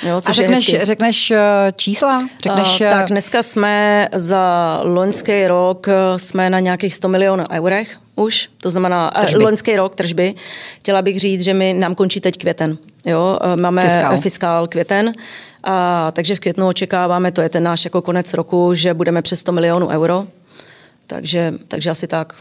[0.02, 1.38] Jo, A řekneš, řekneš eh,
[1.76, 2.28] čísla?
[2.42, 8.48] Řekneš, uh, tak dneska jsme za loňský rok jsme na nějakých 100 milionů eurech už,
[8.58, 9.44] to znamená tržby.
[9.44, 10.34] loňský rok tržby.
[10.78, 12.78] Chtěla bych říct, že my nám končí teď květen.
[13.04, 15.12] Jo, máme fiskál, fiskál květen
[15.64, 19.40] a takže v květnu očekáváme, to je ten náš jako konec roku, že budeme přes
[19.40, 20.26] 100 milionů euro.
[21.06, 22.34] Takže, takže asi tak.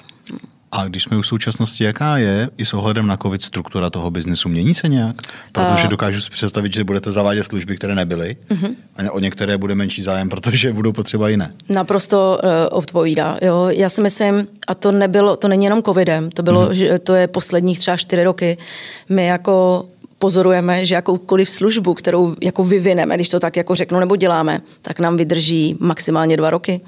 [0.75, 4.11] A když jsme už v současnosti, jaká je i s ohledem na COVID struktura toho
[4.11, 4.49] biznesu?
[4.49, 5.15] Mění se nějak?
[5.51, 8.75] Protože dokážu si představit, že budete zavádět služby, které nebyly uh-huh.
[8.97, 11.53] a o některé bude menší zájem, protože budou potřeba jiné.
[11.69, 13.37] Naprosto uh, odpovídá.
[13.41, 13.67] Jo.
[13.69, 16.71] Já si myslím, a to nebylo, to není jenom covidem, to bylo, uh-huh.
[16.71, 18.57] že to je posledních třeba čtyři roky.
[19.09, 19.85] My jako
[20.23, 24.99] pozorujeme, že jakoukoliv službu, kterou jako vyvineme, když to tak jako řeknu nebo děláme, tak
[24.99, 26.81] nám vydrží maximálně dva roky.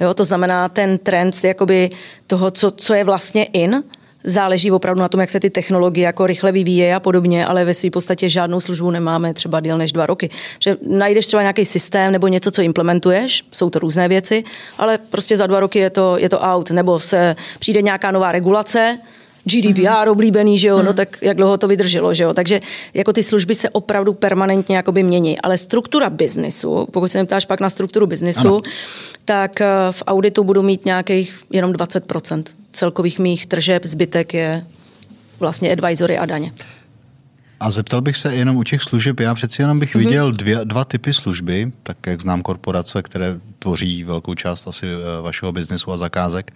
[0.00, 1.90] Jo, to znamená ten trend jakoby
[2.26, 3.84] toho, co, co je vlastně in,
[4.24, 7.74] záleží opravdu na tom, jak se ty technologie jako rychle vyvíjejí a podobně, ale ve
[7.74, 10.30] své podstatě žádnou službu nemáme třeba díl než dva roky.
[10.58, 14.44] Že najdeš třeba nějaký systém nebo něco, co implementuješ, jsou to různé věci,
[14.78, 18.32] ale prostě za dva roky je to, je to out, nebo se přijde nějaká nová
[18.32, 18.98] regulace,
[19.44, 20.10] GDPR mm-hmm.
[20.10, 20.94] oblíbený, že jo, no mhm.
[20.94, 22.34] tak jak dlouho to vydrželo, že jo.
[22.34, 22.60] Takže
[22.94, 27.60] jako ty služby se opravdu permanentně jakoby mění, ale struktura biznisu, pokud se ptáš pak
[27.60, 28.60] na strukturu biznisu, ano.
[29.24, 34.66] tak eh, v auditu budu mít nějakých jenom 20% celkových mých tržeb, zbytek je
[35.40, 36.52] vlastně advisory a daně.
[37.60, 39.98] A zeptal bych se jenom u těch služeb, já přeci jenom bych mm-hmm.
[39.98, 45.22] viděl dvě, dva typy služby, tak jak znám korporace, které tvoří velkou část asi eh,
[45.22, 46.52] vašeho biznesu a zakázek,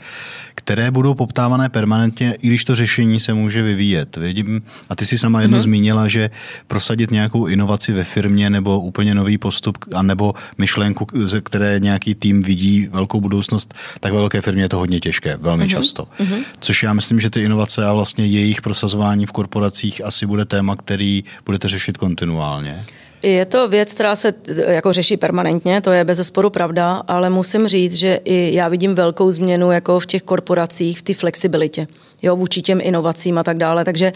[0.54, 4.16] které budou poptávané permanentně, i když to řešení se může vyvíjet.
[4.16, 5.62] Vidím, a ty si sama jedno mm-hmm.
[5.62, 6.30] zmínila, že
[6.66, 12.42] prosadit nějakou inovaci ve firmě nebo úplně nový postup, anebo myšlenku, ze které nějaký tým
[12.42, 15.68] vidí velkou budoucnost, tak ve velké firmě je to hodně těžké, velmi mm-hmm.
[15.68, 16.08] často.
[16.20, 16.44] Mm-hmm.
[16.60, 20.76] Což já myslím, že ty inovace a vlastně jejich prosazování v korporacích asi bude téma,
[20.94, 22.84] který budete řešit kontinuálně.
[23.22, 24.34] Je to věc, která se
[24.66, 28.94] jako řeší permanentně, to je bez zesporu pravda, ale musím říct, že i já vidím
[28.94, 31.86] velkou změnu jako v těch korporacích, v té flexibilitě,
[32.22, 33.84] jo, vůči těm inovacím a tak dále.
[33.84, 34.12] Takže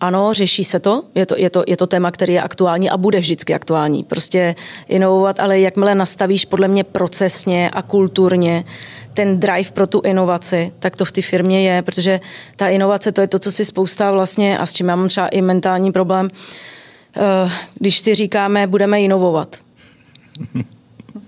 [0.00, 2.96] ano, řeší se to, je to, je to, je to téma, který je aktuální a
[2.96, 4.04] bude vždycky aktuální.
[4.04, 4.54] Prostě
[4.88, 8.64] inovovat, ale jakmile nastavíš podle mě procesně a kulturně
[9.14, 12.20] ten drive pro tu inovaci, tak to v té firmě je, protože
[12.56, 15.28] ta inovace to je to, co si spousta vlastně a s čím já mám třeba
[15.28, 16.30] i mentální problém,
[17.16, 19.56] Eh, když si říkáme, budeme inovovat.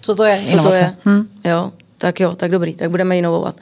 [0.01, 0.97] Co to je Co to je?
[1.09, 1.29] Hm?
[1.45, 3.57] Jo, tak jo, tak dobrý, tak budeme inovovat.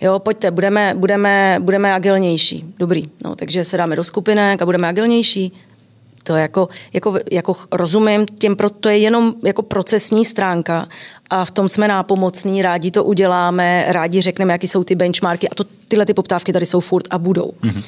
[0.00, 2.74] Jo, pojďte, budeme, budeme, budeme agilnější.
[2.78, 5.52] Dobrý, no, takže se dáme do skupinek a budeme agilnější.
[6.22, 10.88] To jako, jako, jako rozumím, těm pro, to je jenom jako procesní stránka
[11.30, 15.54] a v tom jsme nápomocní, rádi to uděláme, rádi řekneme, jaký jsou ty benchmarky a
[15.54, 17.52] to, tyhle ty poptávky tady jsou furt a budou.
[17.62, 17.82] Mm-hmm.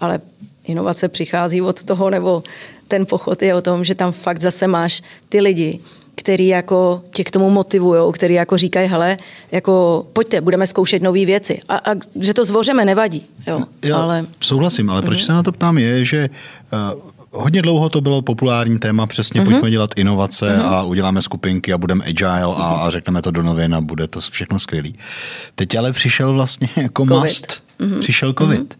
[0.00, 0.20] Ale
[0.64, 2.42] inovace přichází od toho, nebo
[2.88, 5.80] ten pochod je o tom, že tam fakt zase máš ty lidi,
[6.14, 9.16] který jako tě k tomu motivují, který jako říkají, hele,
[9.52, 11.60] jako pojďte, budeme zkoušet nové věci.
[11.68, 13.26] A, a že to zvořeme, nevadí.
[13.46, 14.26] Jo, Já ale...
[14.40, 15.26] souhlasím, ale proč uh-huh.
[15.26, 16.28] se na to ptám je, že
[16.94, 17.00] uh,
[17.34, 19.44] hodně dlouho to bylo populární téma, přesně uh-huh.
[19.44, 20.66] pojďme dělat inovace uh-huh.
[20.66, 22.60] a uděláme skupinky a budeme agile uh-huh.
[22.60, 24.94] a, a řekneme to do novin a bude to všechno skvělý.
[25.54, 27.20] Teď ale přišel vlastně jako COVID.
[27.20, 27.62] must.
[27.80, 28.00] Uh-huh.
[28.00, 28.74] Přišel covid.
[28.74, 28.78] Uh-huh.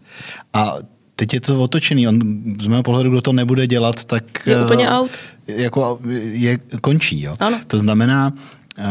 [0.53, 0.75] A
[1.15, 2.07] teď je to otočený.
[2.07, 2.19] On,
[2.61, 4.47] z mého pohledu, kdo to nebude dělat, tak...
[4.47, 5.11] Je úplně out.
[5.47, 5.99] Jako
[6.31, 7.21] je, končí.
[7.21, 7.35] Jo.
[7.39, 7.59] Ano.
[7.67, 8.33] To znamená,
[8.77, 8.83] eh,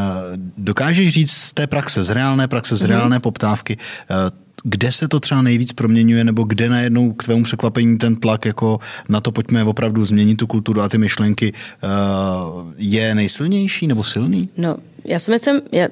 [0.59, 2.89] dokážeš říct z té praxe, z reálné praxe, z mm-hmm.
[2.89, 3.77] reálné poptávky,
[4.11, 8.45] eh, kde se to třeba nejvíc proměňuje, nebo kde najednou k tvému překvapení ten tlak
[8.45, 11.89] jako na to pojďme opravdu změnit tu kulturu a ty myšlenky eh,
[12.77, 14.49] je nejsilnější nebo silný?
[14.57, 15.89] No, já si myslím, já,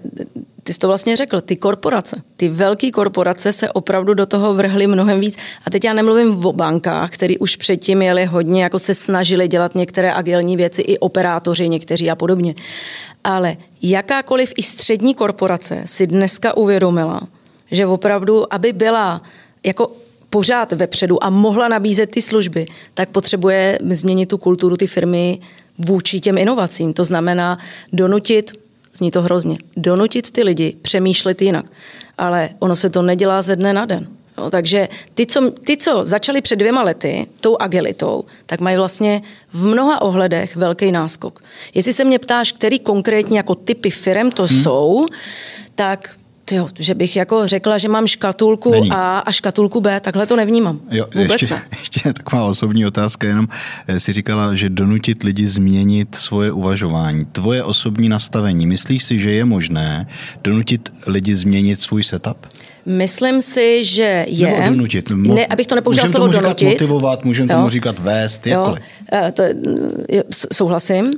[0.62, 4.87] ty jsi to vlastně řekl, ty korporace, ty velké korporace se opravdu do toho vrhly
[4.87, 5.37] mnohem víc.
[5.66, 9.75] A teď já nemluvím o bankách, který už předtím jeli hodně, jako se snažili dělat
[9.75, 12.55] některé agilní věci, i operátoři někteří a podobně.
[13.25, 17.20] Ale jakákoliv i střední korporace si dneska uvědomila,
[17.73, 19.23] že opravdu, aby byla
[19.64, 19.93] jako
[20.31, 25.41] pořád vepředu a mohla nabízet ty služby, tak potřebuje změnit tu kulturu ty firmy
[25.79, 26.95] vůči těm inovacím.
[26.95, 27.59] To znamená
[27.93, 28.53] donutit
[28.95, 29.59] Zní to hrozně.
[29.77, 31.64] Donutit ty lidi přemýšlet jinak.
[32.18, 34.09] Ale ono se to nedělá ze dne na den.
[34.39, 39.23] Jo, takže ty co, ty, co začali před dvěma lety tou agilitou, tak mají vlastně
[39.53, 41.43] v mnoha ohledech velký náskok.
[41.75, 44.62] Jestli se mě ptáš, který konkrétně jako typy firm to hmm.
[44.62, 45.07] jsou,
[45.75, 48.90] tak Tyjo, že bych jako řekla, že mám škatulku Není.
[48.90, 50.80] A a škatulku B, takhle to nevnímám.
[50.90, 51.62] Jo, Vůbec ještě, ne.
[51.80, 53.49] ještě taková osobní otázka, jenom
[53.88, 57.24] eh, si říkala, že donutit lidi změnit svoje uvažování.
[57.24, 60.07] Tvoje osobní nastavení, myslíš si, že je možné
[60.45, 62.36] donutit lidi změnit svůj setup?
[62.86, 64.51] Myslím si, že je.
[64.61, 65.11] Nebo donutit.
[65.11, 66.59] Mo- Ne, abych to nepoužila můžeme slovo tomu donutit.
[66.68, 67.59] říkat motivovat, můžeme Jo.
[67.59, 68.82] tomu říkat vést, jakkoliv.
[69.12, 69.43] Eh, To,
[70.30, 71.12] s- souhlasím.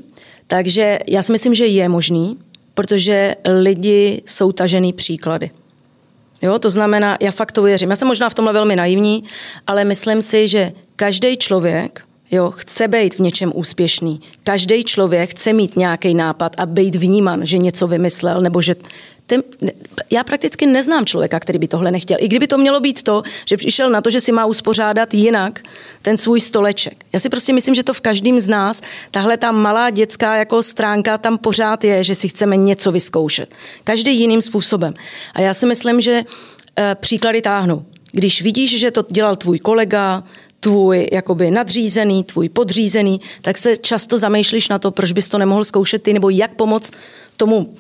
[0.47, 2.37] Takže já si myslím, že je možný,
[2.75, 5.51] protože lidi jsou tažený příklady.
[6.43, 7.91] Jo, to znamená, já fakt to věřím.
[7.91, 9.25] Já jsem možná v tomhle velmi naivní,
[9.67, 14.21] ale myslím si, že každý člověk jo, chce být v něčem úspěšný.
[14.45, 18.77] Každý člověk chce mít nějaký nápad a být vníman, že něco vymyslel, nebo že
[19.27, 19.73] ten, ne-
[20.11, 22.17] já prakticky neznám člověka, který by tohle nechtěl.
[22.21, 25.61] I kdyby to mělo být to, že přišel na to, že si má uspořádat jinak
[26.03, 27.05] ten svůj stoleček.
[27.13, 30.63] Já si prostě myslím, že to v každém z nás, tahle ta malá dětská jako
[30.63, 33.55] stránka tam pořád je, že si chceme něco vyzkoušet.
[33.85, 34.95] Každý jiným způsobem.
[35.35, 36.23] A já si myslím, že
[36.77, 37.85] eh, příklady táhnou.
[38.13, 40.25] Když vidíš, že to dělal tvůj kolega,
[40.61, 45.65] tvůj jakoby nadřízený, tvůj podřízený, tak se často zamýšlíš na to, proč bys to nemohl
[45.65, 46.93] zkoušet ty, nebo jak pomoct
[47.37, 47.75] tomu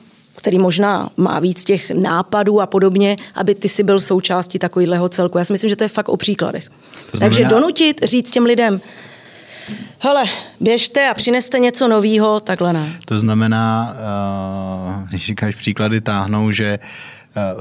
[0.45, 5.39] který možná má víc těch nápadů a podobně, aby ty si byl součástí takového celku.
[5.39, 6.69] Já si myslím, že to je fakt o příkladech.
[7.11, 8.81] To znamená- Takže donutit, říct těm lidem,
[9.99, 10.25] hele,
[10.61, 12.93] běžte a přineste něco nového, takhle ne.
[13.05, 16.89] To znamená, eh, když říkáš příklady táhnou, že eh,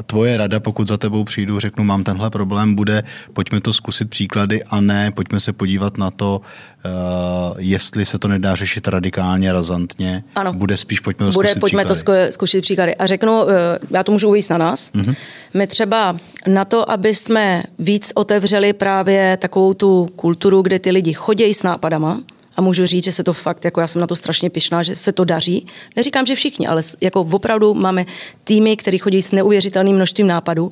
[0.05, 3.03] tvoje rada, pokud za tebou přijdu, řeknu, mám tenhle problém, bude,
[3.33, 6.41] pojďme to zkusit příklady a ne, pojďme se podívat na to,
[6.85, 6.89] eh,
[7.57, 10.23] jestli se to nedá řešit radikálně, razantně.
[10.35, 10.53] Ano.
[10.53, 12.19] Bude spíš, pojďme to Bude, zkusit pojďme to příklady.
[12.29, 12.95] zko- zkusit příklady.
[12.95, 14.91] A řeknu, eh, já to můžu uvíct na nás.
[14.91, 15.15] Mm-hmm.
[15.53, 16.15] My třeba
[16.47, 21.63] na to, aby jsme víc otevřeli právě takovou tu kulturu, kde ty lidi chodějí s
[21.63, 22.21] nápadama,
[22.55, 24.95] a můžu říct, že se to fakt, jako já jsem na to strašně pyšná, že
[24.95, 25.67] se to daří.
[25.95, 28.05] Neříkám, že všichni, ale jako opravdu máme
[28.43, 30.69] týmy, které chodí s neuvěřitelným množstvím nápadů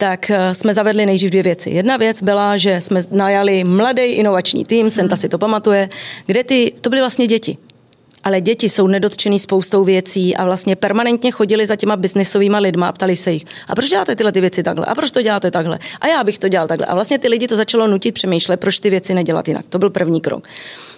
[0.00, 1.70] tak eh, jsme zavedli nejdřív dvě věci.
[1.70, 5.88] Jedna věc byla, že jsme najali mladý inovační tým, Senta si to pamatuje,
[6.26, 7.58] kde ty, to byly vlastně děti.
[8.24, 12.92] Ale děti jsou nedotčený spoustou věcí a vlastně permanentně chodili za těma biznesovými lidma a
[12.92, 14.86] ptali se jich, a proč děláte tyhle ty věci takhle?
[14.86, 15.78] A proč to děláte takhle?
[16.00, 16.86] A já bych to dělal takhle.
[16.86, 19.64] A vlastně ty lidi to začalo nutit přemýšlet, proč ty věci nedělat jinak.
[19.68, 20.44] To byl první krok.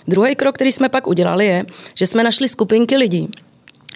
[0.09, 1.65] Druhý krok, který jsme pak udělali, je,
[1.95, 3.29] že jsme našli skupinky lidí,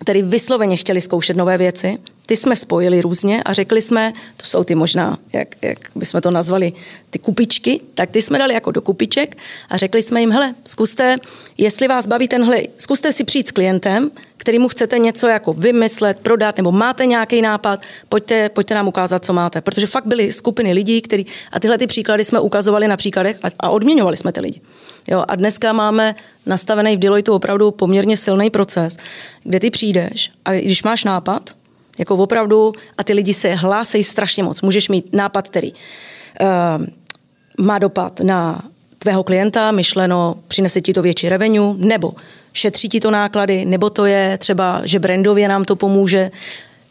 [0.01, 1.99] který vysloveně chtěli zkoušet nové věci.
[2.27, 6.31] Ty jsme spojili různě a řekli jsme, to jsou ty možná, jak, jak bychom to
[6.31, 6.73] nazvali,
[7.11, 9.37] ty kupičky, tak ty jsme dali jako do kupiček
[9.69, 11.17] a řekli jsme jim, hele, zkuste,
[11.59, 16.57] jestli vás baví tenhle, zkuste si přijít s klientem, kterýmu chcete něco jako vymyslet, prodat,
[16.57, 19.61] nebo máte nějaký nápad, pojďte, pojďte nám ukázat, co máte.
[19.61, 23.49] Protože fakt byly skupiny lidí, který, a tyhle ty příklady jsme ukazovali na příkladech a,
[23.61, 24.61] a odměňovali jsme ty lidi.
[25.09, 26.15] Jo, a dneska máme
[26.47, 28.97] nastavený v Deloitu opravdu poměrně silný proces,
[29.43, 31.51] kde ty přijdeš a když máš nápad,
[31.99, 34.63] jako opravdu, a ty lidi se hlásejí strašně moc.
[34.63, 38.65] Můžeš mít nápad, který uh, má dopad na
[38.99, 42.13] tvého klienta, myšleno, přinese ti to větší revenue, nebo
[42.53, 46.31] šetří ti to náklady, nebo to je třeba, že brandově nám to pomůže.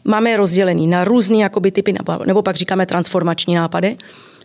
[0.04, 1.94] Máme rozdělený na různý jakoby, typy,
[2.26, 3.96] nebo pak říkáme transformační nápady.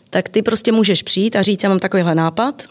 [0.09, 2.63] Tak ty prostě můžeš přijít a říct, já mám takovýhle nápad,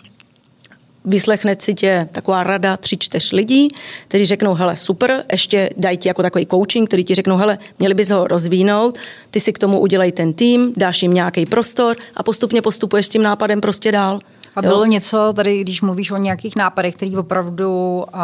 [1.05, 3.68] vyslechne si tě taková rada tři, čtyř lidí,
[4.09, 7.94] kteří řeknou, hele, super, ještě dají ti jako takový coaching, který ti řeknou, hele, měli
[7.94, 8.98] bys ho rozvínout,
[9.30, 13.09] ty si k tomu udělej ten tým, dáš jim nějaký prostor a postupně postupuješ s
[13.09, 14.18] tím nápadem prostě dál.
[14.57, 14.84] A bylo jo?
[14.84, 18.20] něco tady, když mluvíš o nějakých nápadech, který opravdu uh,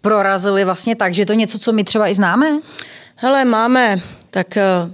[0.00, 2.58] prorazili vlastně tak, že je to něco, co my třeba i známe?
[3.16, 4.46] Hele, máme, tak
[4.86, 4.92] uh,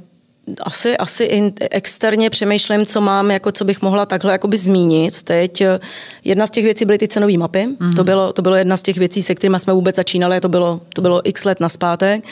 [0.60, 5.22] asi, asi in, externě přemýšlím, co mám, jako co bych mohla takhle jakoby zmínit.
[5.22, 5.80] Teď eh,
[6.24, 7.66] jedna z těch věcí byly ty cenové mapy.
[7.66, 7.94] Mm-hmm.
[7.94, 10.40] To, bylo, to bylo jedna z těch věcí, se kterými jsme vůbec začínali.
[10.40, 12.24] To bylo, to bylo x let naspátek.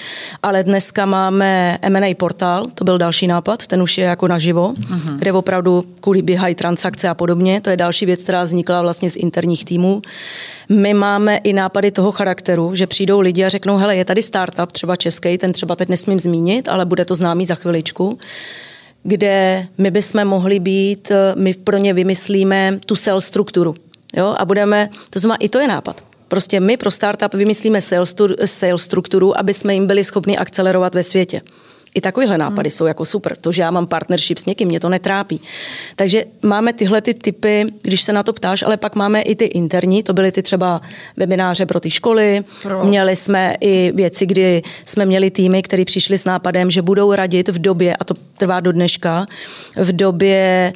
[0.42, 5.16] Ale dneska máme M&A portál, to byl další nápad, ten už je jako naživo, mm-hmm.
[5.16, 7.60] kde opravdu kvůli běhají transakce a podobně.
[7.60, 10.02] To je další věc, která vznikla vlastně z interních týmů.
[10.68, 14.72] My máme i nápady toho charakteru, že přijdou lidi a řeknou, hele, je tady startup,
[14.72, 18.18] třeba český, ten třeba teď nesmím zmínit, ale bude to známý za chviličku,
[19.02, 23.74] kde my bychom mohli být, my pro ně vymyslíme tu sales strukturu.
[24.16, 24.34] Jo?
[24.38, 26.04] A budeme, to znamená, i to je nápad.
[26.28, 28.14] Prostě my pro startup vymyslíme sales,
[28.44, 31.40] sales strukturu, aby jsme jim byli schopni akcelerovat ve světě.
[31.96, 32.76] I takovéhle nápady hmm.
[32.76, 33.36] jsou jako super.
[33.36, 35.40] To, že já mám partnership s někým, mě to netrápí.
[35.96, 39.44] Takže máme tyhle ty typy, když se na to ptáš, ale pak máme i ty
[39.44, 40.80] interní, to byly ty třeba
[41.16, 42.44] webináře pro ty školy.
[42.62, 42.84] Pro.
[42.84, 47.48] Měli jsme i věci, kdy jsme měli týmy, které přišli s nápadem, že budou radit
[47.48, 49.26] v době, a to trvá do dneška,
[49.76, 50.72] v době,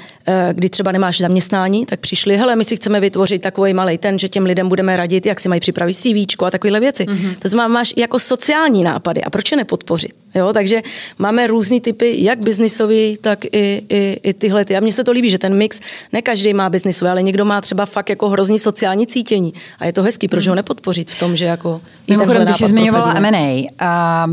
[0.53, 4.29] kdy třeba nemáš zaměstnání, tak přišli, hele, my si chceme vytvořit takový malý ten, že
[4.29, 7.05] těm lidem budeme radit, jak si mají připravit CV a takovéhle věci.
[7.05, 7.37] Mm-hmm.
[7.39, 10.13] To znamená, máš jako sociální nápady a proč je nepodpořit?
[10.35, 10.83] Jo, takže
[11.19, 14.65] máme různý typy, jak biznisový, tak i, i, i tyhle.
[14.65, 14.77] Ty.
[14.77, 15.81] A mně se to líbí, že ten mix,
[16.13, 19.55] ne každý má biznisový, ale někdo má třeba fakt jako hrozný sociální cítění.
[19.79, 21.81] A je to hezký, proč ho nepodpořit v tom, že jako...
[22.09, 23.67] Mimochodem, ty jsi zmiňovala M&A.
[23.79, 24.27] A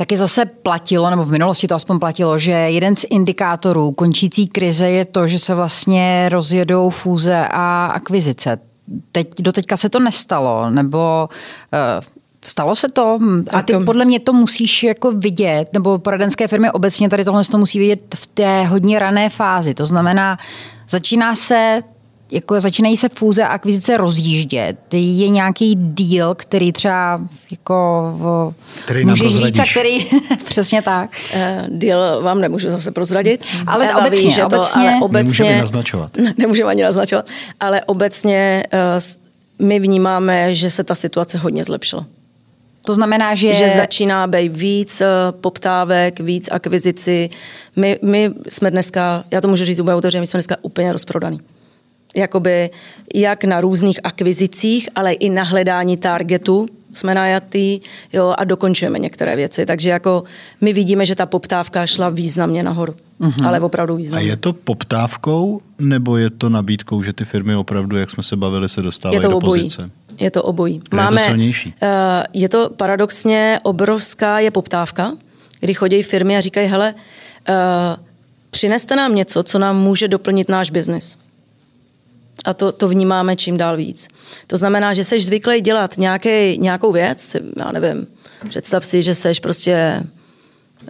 [0.00, 4.90] taky zase platilo, nebo v minulosti to aspoň platilo, že jeden z indikátorů končící krize
[4.90, 8.58] je to, že se vlastně rozjedou fúze a akvizice.
[9.12, 12.04] Teď, doteďka se to nestalo, nebo uh,
[12.44, 13.18] Stalo se to
[13.52, 17.58] a ty podle mě to musíš jako vidět, nebo poradenské firmy obecně tady tohle to
[17.58, 19.74] musí vidět v té hodně rané fázi.
[19.74, 20.38] To znamená,
[20.88, 21.80] začíná se
[22.30, 24.94] jako začínají se fúze a akvizice rozjíždět.
[24.94, 27.20] Je nějaký deal, který třeba
[27.50, 28.54] jako
[28.84, 30.06] který můžeš říct, a který
[30.44, 31.10] přesně tak.
[31.34, 33.44] Uh, deal vám nemůžu zase prozradit.
[33.66, 36.16] Ale Eva obecně, ví, že obecně, to, ale obecně nemůžeme naznačovat.
[36.16, 37.26] Ne, nemůžeme ani naznačovat,
[37.60, 42.06] ale obecně uh, my vnímáme, že se ta situace hodně zlepšila.
[42.86, 43.54] To znamená, že...
[43.54, 45.02] Že začíná být víc
[45.40, 47.30] poptávek, víc akvizici.
[47.76, 51.40] My, my jsme dneska, já to můžu říct úplně otevřeně, my jsme dneska úplně rozprodaný
[52.16, 52.70] jakoby
[53.14, 57.80] jak na různých akvizicích, ale i na hledání targetu jsme najatý
[58.12, 59.66] jo, a dokončujeme některé věci.
[59.66, 60.24] Takže jako
[60.60, 62.94] my vidíme, že ta poptávka šla významně nahoru.
[63.20, 63.46] Mm-hmm.
[63.46, 64.26] Ale opravdu významně.
[64.26, 68.36] A je to poptávkou nebo je to nabídkou, že ty firmy opravdu, jak jsme se
[68.36, 69.62] bavili, se dostávají do obojí.
[69.62, 69.90] pozice?
[70.20, 70.82] Je to obojí.
[70.92, 71.74] Máme, je to silnější?
[71.82, 71.88] Uh,
[72.32, 75.12] je to paradoxně obrovská je poptávka,
[75.60, 76.94] kdy chodí firmy a říkají, hele,
[77.48, 77.54] uh,
[78.50, 81.18] přineste nám něco, co nám může doplnit náš biznis
[82.44, 84.08] a to, to vnímáme čím dál víc.
[84.46, 88.06] To znamená, že jsi zvyklý dělat nějaký, nějakou věc, já nevím,
[88.48, 90.02] představ si, že jsi prostě,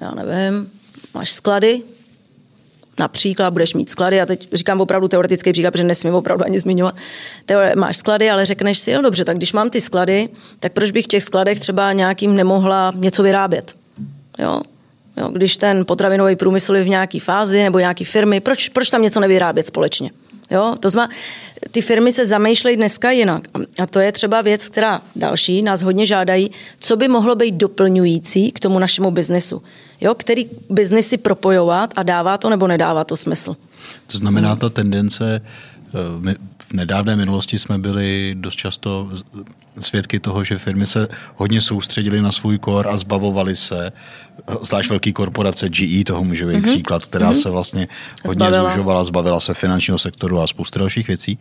[0.01, 0.71] já nevím,
[1.15, 1.83] máš sklady,
[2.99, 6.95] například budeš mít sklady, a teď říkám opravdu teoretický příklad, protože nesmím opravdu ani zmiňovat,
[7.47, 10.29] Teore, máš sklady, ale řekneš si, no dobře, tak když mám ty sklady,
[10.61, 13.75] tak proč bych v těch skladech třeba nějakým nemohla něco vyrábět?
[14.39, 14.61] Jo?
[15.17, 19.03] Jo, když ten potravinový průmysl je v nějaké fázi nebo nějaké firmy, proč, proč tam
[19.03, 20.11] něco nevyrábět společně?
[20.51, 20.77] Jo?
[20.81, 21.15] To znamená,
[21.71, 23.49] ty firmy se zamýšlejí dneska jinak.
[23.79, 28.53] A to je třeba věc, která další nás hodně žádají, co by mohlo být doplňující
[28.53, 29.63] k tomu našemu biznesu.
[30.01, 30.15] Jo?
[30.15, 33.57] Který biznesy propojovat a dává to nebo nedává to smysl.
[34.07, 35.41] To znamená ta tendence,
[35.95, 39.11] eh, v nedávné minulosti jsme byli dost často
[39.81, 43.93] svědky toho, že firmy se hodně soustředily na svůj kor a zbavovali se
[44.63, 46.69] zvlášť velký korporace GE, toho může být mm-hmm.
[46.69, 47.43] příklad, která mm-hmm.
[47.43, 47.89] se vlastně
[48.25, 48.71] hodně zbavila.
[48.71, 51.39] zužovala, zbavila se finančního sektoru a spoustu dalších věcí.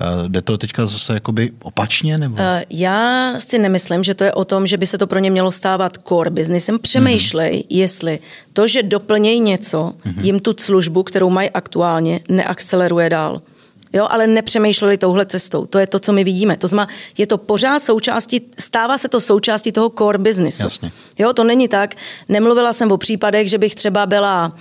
[0.00, 2.18] Uh, jde to teďka zase jakoby opačně?
[2.18, 2.36] Nebo?
[2.70, 5.52] Já si nemyslím, že to je o tom, že by se to pro ně mělo
[5.52, 6.78] stávat core businessem.
[6.78, 7.66] Přemýšlej, mm-hmm.
[7.70, 8.18] jestli
[8.52, 10.24] to, že doplnějí něco, mm-hmm.
[10.24, 13.42] jim tu službu, kterou mají aktuálně, neakceleruje dál
[13.94, 15.66] jo, ale nepřemýšleli touhle cestou.
[15.66, 16.56] To je to, co my vidíme.
[16.56, 20.62] To znamená, je to pořád součástí, stává se to součástí toho core businessu.
[20.62, 20.92] Jasně.
[21.18, 21.94] Jo, to není tak.
[22.28, 24.52] Nemluvila jsem o případech, že bych třeba byla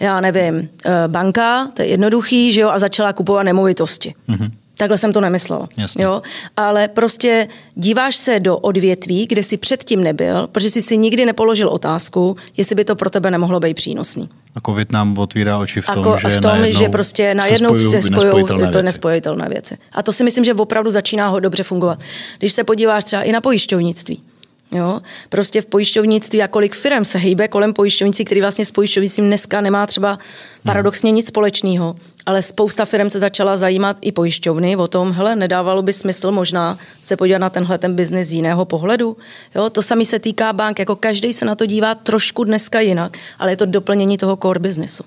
[0.00, 4.14] já nevím, eh, banka, to je jednoduchý, že jo, a začala kupovat nemovitosti.
[4.28, 4.50] Mm-hmm.
[4.78, 5.68] Takhle jsem to nemyslela.
[5.76, 6.04] Jasně.
[6.04, 6.22] Jo?
[6.56, 11.68] Ale prostě díváš se do odvětví, kde jsi předtím nebyl, protože jsi si nikdy nepoložil
[11.68, 14.28] otázku, jestli by to pro tebe nemohlo být přínosný.
[14.54, 18.02] A COVID nám otvírá oči v tom, Ako, že, v tom že prostě najednou se
[18.02, 18.82] spojují to věci.
[18.82, 19.76] nespojitelné věci.
[19.92, 21.98] A to si myslím, že opravdu začíná ho dobře fungovat.
[22.38, 24.22] Když se podíváš třeba i na pojišťovnictví,
[24.76, 25.00] Jo?
[25.28, 29.60] Prostě v pojišťovnictví a kolik firm se hýbe kolem pojišťovnictví, který vlastně s pojišťovnictvím dneska
[29.60, 30.18] nemá třeba
[30.64, 31.96] paradoxně nic společného.
[32.26, 36.78] Ale spousta firm se začala zajímat i pojišťovny o tom, hele, nedávalo by smysl možná
[37.02, 39.16] se podívat na tenhle ten biznis z jiného pohledu.
[39.54, 39.70] Jo?
[39.70, 43.52] To samé se týká bank, jako každý se na to dívá trošku dneska jinak, ale
[43.52, 45.04] je to doplnění toho core businessu.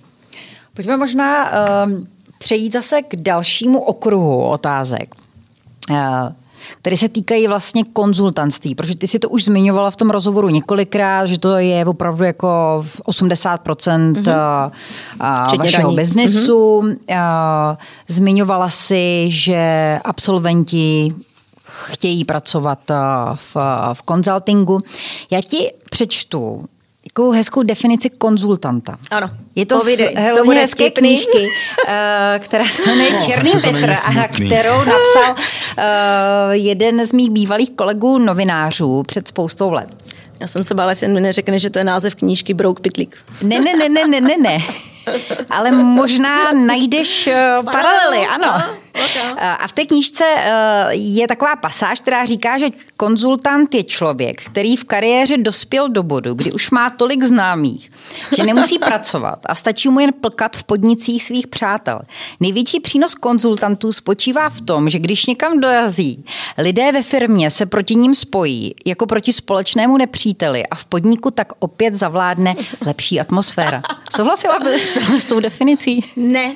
[0.74, 1.92] Pojďme možná uh,
[2.38, 5.16] přejít zase k dalšímu okruhu otázek.
[5.90, 5.98] Uh,
[6.78, 11.26] které se týkají vlastně konzultantství, protože ty si to už zmiňovala v tom rozhovoru několikrát,
[11.26, 12.48] že to je opravdu jako
[13.08, 15.58] 80% mm-hmm.
[15.58, 15.96] vašeho daní.
[15.96, 16.82] biznesu.
[16.82, 17.78] Mm-hmm.
[18.08, 21.14] Zmiňovala si, že absolventi
[21.70, 22.80] chtějí pracovat
[23.36, 23.58] v,
[23.94, 24.80] v konzultingu.
[25.32, 26.66] Já ti přečtu
[27.14, 28.98] takovou hezkou definici konzultanta.
[29.12, 29.30] Ano.
[29.56, 31.48] Je to Povídej, z hrozně to hezké knížky,
[31.88, 37.72] eh, která se jmenuje no, Černý Petr, a kterou napsal uh, jeden z mých bývalých
[37.72, 39.90] kolegů novinářů před spoustou let.
[40.40, 43.18] Já jsem se bála, jestli mi neřekne, že to je název knížky Brouk Pitlík.
[43.42, 44.58] Ne, ne, ne, ne, ne, ne, ne.
[45.50, 48.64] Ale možná najdeš uh, paralely, ano.
[49.40, 50.26] A v té knížce
[50.90, 56.34] je taková pasáž, která říká, že konzultant je člověk, který v kariéře dospěl do bodu,
[56.34, 57.92] kdy už má tolik známých,
[58.38, 62.00] že nemusí pracovat a stačí mu jen plkat v podnicích svých přátel.
[62.40, 66.26] Největší přínos konzultantů spočívá v tom, že když někam dorazí,
[66.58, 71.48] lidé ve firmě se proti ním spojí jako proti společnému nepříteli a v podniku tak
[71.60, 72.56] opět zavládne
[72.86, 73.82] lepší atmosféra.
[74.16, 74.60] Souhlasila
[75.00, 76.00] byste s tou definicí?
[76.16, 76.56] Ne,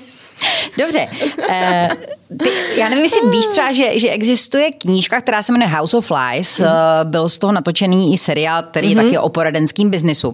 [0.77, 1.07] Dobře.
[1.37, 5.97] Uh, ty, já nevím, jestli víš třeba, že, že existuje knížka, která se jmenuje House
[5.97, 6.59] of Lies.
[6.59, 6.65] Mm.
[6.65, 6.71] Uh,
[7.03, 8.89] byl z toho natočený i seriál, který mm-hmm.
[8.89, 9.05] je mhm.
[9.05, 10.27] taky o poradenském biznisu.
[10.27, 10.33] Uh,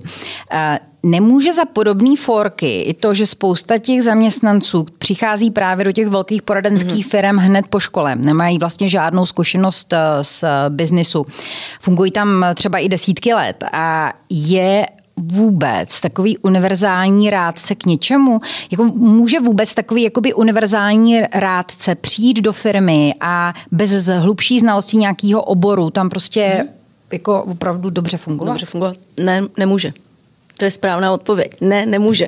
[1.04, 6.42] nemůže za podobné forky i to, že spousta těch zaměstnanců přichází právě do těch velkých
[6.42, 7.10] poradenských mm-hmm.
[7.10, 8.16] firm hned po škole.
[8.16, 11.26] Nemají vlastně žádnou zkušenost z biznisu.
[11.82, 14.86] Fungují tam třeba i desítky let a je
[15.20, 18.40] vůbec takový univerzální rádce k něčemu?
[18.72, 25.42] Jako může vůbec takový jakoby univerzální rádce přijít do firmy a bez hlubší znalosti nějakého
[25.42, 26.68] oboru tam prostě hmm.
[27.14, 28.52] jako opravdu dobře fungovat?
[28.52, 28.96] Dobře fungovat?
[29.20, 29.94] Ne, nemůže.
[30.60, 31.52] To je správná odpověď.
[31.62, 32.28] Ne, nemůže.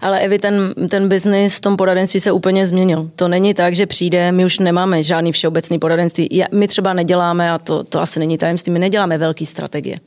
[0.00, 3.10] Ale Evi, ten, ten biznis v tom poradenství se úplně změnil.
[3.16, 6.44] To není tak, že přijde, my už nemáme žádný všeobecný poradenství.
[6.52, 9.98] My třeba neděláme, a to, to asi není tajemství, my neděláme velké strategie.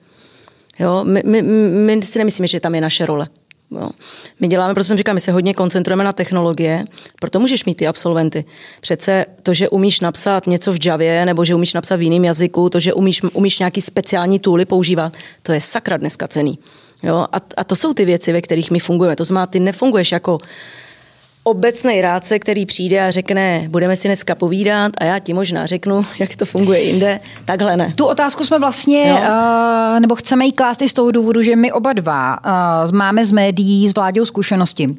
[0.79, 1.03] Jo?
[1.03, 3.27] My, my, my si nemyslíme, že tam je naše role.
[3.71, 3.89] Jo.
[4.39, 6.85] My děláme, protože jsem říkala, my se hodně koncentrujeme na technologie,
[7.19, 8.45] proto můžeš mít ty absolventy.
[8.81, 12.69] Přece to, že umíš napsat něco v Javě, nebo že umíš napsat v jiném jazyku,
[12.69, 16.59] to, že umíš, umíš nějaký speciální tooly používat, to je sakra dneska cený.
[17.03, 17.27] Jo?
[17.31, 19.15] A, a to jsou ty věci, ve kterých my fungujeme.
[19.15, 20.37] To znamená, ty nefunguješ jako
[21.47, 26.05] obecný rádce, který přijde a řekne, budeme si dneska povídat a já ti možná řeknu,
[26.19, 27.93] jak to funguje jinde, takhle ne.
[27.95, 31.71] Tu otázku jsme vlastně, uh, nebo chceme jí klást i z toho důvodu, že my
[31.71, 32.37] oba dva
[32.85, 34.95] uh, máme z médií s vládou zkušenosti.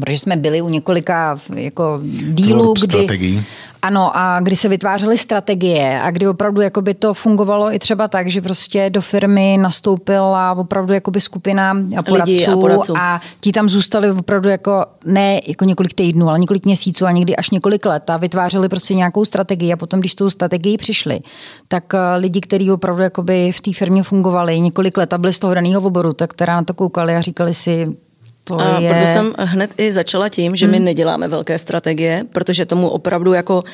[0.00, 2.82] Protože jsme byli u několika jako dílů, kdy...
[2.82, 3.44] Strategií.
[3.84, 8.30] Ano, a kdy se vytvářely strategie a kdy opravdu jakoby to fungovalo i třeba tak,
[8.30, 11.74] že prostě do firmy nastoupila opravdu jakoby skupina
[12.06, 12.96] poradců, a, poradců.
[12.96, 17.36] a ti tam zůstali opravdu jako ne jako několik týdnů, ale několik měsíců a někdy
[17.36, 21.20] až několik let a vytvářeli prostě nějakou strategii a potom, když tou strategii přišli,
[21.68, 25.38] tak eh, lidi, kteří opravdu jakoby v té firmě fungovali několik let a byli z
[25.38, 27.96] toho daného oboru, tak která na to koukali a říkali si,
[28.44, 28.88] to a je...
[28.88, 30.84] proto jsem hned i začala tím, že my hmm.
[30.84, 33.64] neděláme velké strategie, protože tomu opravdu jako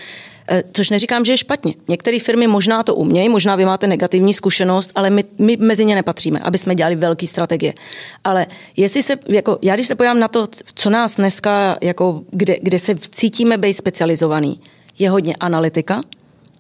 [0.49, 1.75] eh, Což neříkám, že je špatně.
[1.89, 5.95] Některé firmy možná to umějí, možná vy máte negativní zkušenost, ale my, my mezi ně
[5.95, 7.75] nepatříme, aby jsme dělali velké strategie.
[8.25, 8.47] Ale
[8.77, 12.79] jestli se, jako, já když se pojám na to, co nás dneska, jako, kde, kde
[12.79, 14.61] se cítíme být specializovaný,
[14.99, 16.03] je hodně analytika,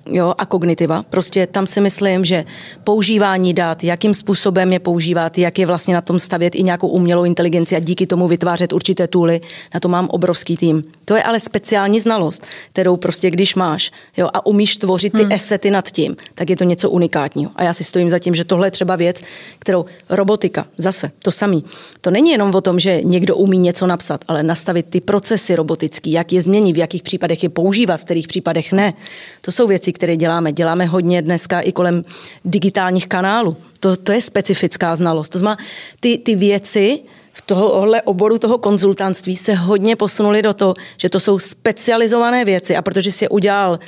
[0.07, 1.03] jo, a kognitiva.
[1.03, 2.44] Prostě tam si myslím, že
[2.84, 7.24] používání dat, jakým způsobem je používat, jak je vlastně na tom stavět i nějakou umělou
[7.24, 9.40] inteligenci a díky tomu vytvářet určité tooly,
[9.74, 10.84] na to mám obrovský tým.
[11.05, 15.32] To je ale speciální znalost, kterou prostě když máš jo, a umíš tvořit ty hmm.
[15.32, 17.51] esety nad tím, tak je to něco unikátního.
[17.57, 19.22] A já si stojím za tím, že tohle je třeba věc,
[19.59, 21.64] kterou robotika, zase to samý.
[22.01, 26.12] To není jenom o tom, že někdo umí něco napsat, ale nastavit ty procesy robotický,
[26.12, 28.94] jak je změní, v jakých případech je používat, v kterých případech ne.
[29.40, 30.53] To jsou věci, které děláme.
[30.53, 32.05] Děláme hodně dneska i kolem
[32.45, 33.57] digitálních kanálů.
[33.80, 35.28] To, to je specifická znalost.
[35.28, 35.62] To znamená,
[36.01, 37.01] ty, ty věci,
[37.32, 42.76] v tohohle oboru toho konzultantství se hodně posunuli do toho, že to jsou specializované věci
[42.76, 43.78] a protože si je udělal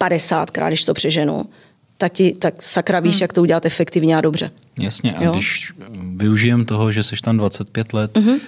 [0.00, 1.46] 50krát, když to přeženu,
[1.98, 3.22] tak, ti, tak sakra víš, hmm.
[3.22, 4.50] jak to udělat efektivně a dobře.
[4.80, 5.32] Jasně, a jo?
[5.32, 5.72] když
[6.16, 8.40] využijem toho, že jsi tam 25 let, mm-hmm.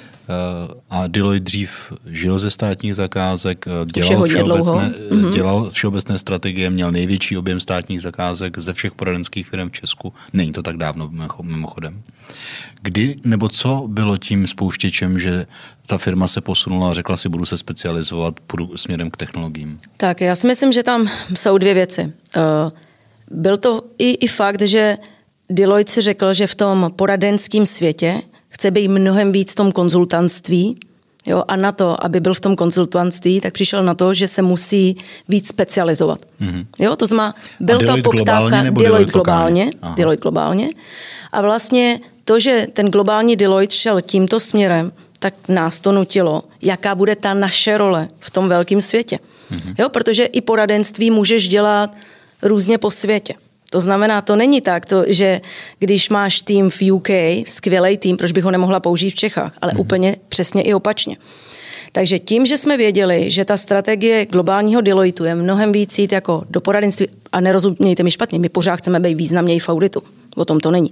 [0.91, 5.33] A Deloitte dřív žil ze státních zakázek, eh, dělal všeobecné, mm-hmm.
[5.33, 10.13] dělal všeobecné strategie, měl největší objem státních zakázek ze všech poradenských firm v Česku.
[10.33, 11.11] Není to tak dávno,
[11.43, 12.03] mimochodem.
[12.83, 15.47] Kdy nebo co bylo tím spouštěčem, že
[15.87, 19.79] ta firma se posunula a řekla si, budu se specializovat, půjdu směrem k technologiím?
[19.97, 22.13] Tak já si myslím, že tam jsou dvě věci.
[23.31, 24.99] Byl to i, i fakt, že
[25.51, 28.23] Deloitte si řekl, že v tom poradenském světě
[28.59, 30.77] chce být mnohem víc v tom konzultantství,
[31.27, 34.43] Jo, a na to, aby byl v tom konzultantství, tak přišel na to, že se
[34.43, 34.97] musí
[35.29, 36.21] víc specializovat.
[36.41, 36.67] Mm-hmm.
[36.79, 39.71] Jo, to znamená, byl ta poptávka Deloitte, Deloitte globálně.
[39.97, 40.69] Deloitte globálně.
[41.33, 46.95] A vlastně to, že ten globální Deloitte šel tímto směrem, tak nás to nutilo, jaká
[46.95, 49.19] bude ta naše role v tom velkém světě.
[49.53, 49.75] Mm-hmm.
[49.79, 51.97] Jo, protože i poradenství můžeš dělat
[52.43, 53.35] různě po světě.
[53.71, 55.41] To znamená, to není tak, to, že
[55.79, 57.09] když máš tým v UK,
[57.47, 59.81] skvělý tým, proč bych ho nemohla použít v Čechách, ale mm-hmm.
[59.81, 61.17] úplně přesně i opačně.
[61.93, 66.43] Takže tím, že jsme věděli, že ta strategie globálního Deloitu je mnohem víc jít jako
[66.51, 70.03] do poradenství, a nerozumějte mi špatně, my pořád chceme být významněji v auditu,
[70.37, 70.91] o tom to není.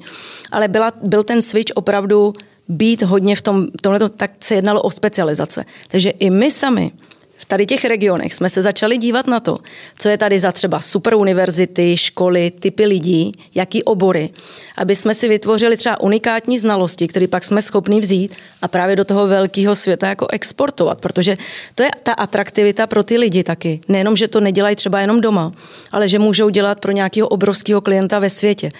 [0.52, 2.32] Ale byla, byl ten switch opravdu
[2.68, 5.64] být hodně v tom, tomhle, tak se jednalo o specializace.
[5.88, 6.92] Takže i my sami
[7.38, 9.58] v tady těch regionech jsme se začali dívat na to,
[9.98, 14.30] co je tady za třeba super univerzity, školy, typy lidí, jaký obory,
[14.76, 19.04] aby jsme si vytvořili třeba unikátní znalosti, které pak jsme schopni vzít a právě do
[19.04, 21.36] toho velkého světa jako exportovat, protože
[21.74, 23.80] to je ta atraktivita pro ty lidi taky.
[23.88, 25.52] Nejenom, že to nedělají třeba jenom doma,
[25.92, 28.70] ale že můžou dělat pro nějakého obrovského klienta ve světě.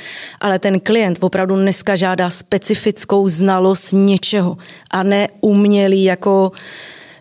[0.41, 4.57] Ale ten klient opravdu dneska žádá specifickou znalost něčeho
[4.91, 6.53] a ne umělý jako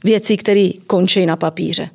[0.05, 1.89] věcí, které končí na papíře.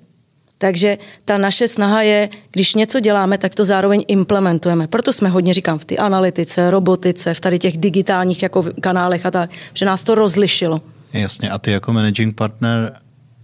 [0.58, 4.86] Takže ta naše snaha je, když něco děláme, tak to zároveň implementujeme.
[4.86, 9.30] Proto jsme hodně, říkám, v té analytice, robotice, v tady těch digitálních jako kanálech a
[9.30, 10.80] tak, že nás to rozlišilo.
[11.12, 12.92] Jasně, a ty jako managing partner,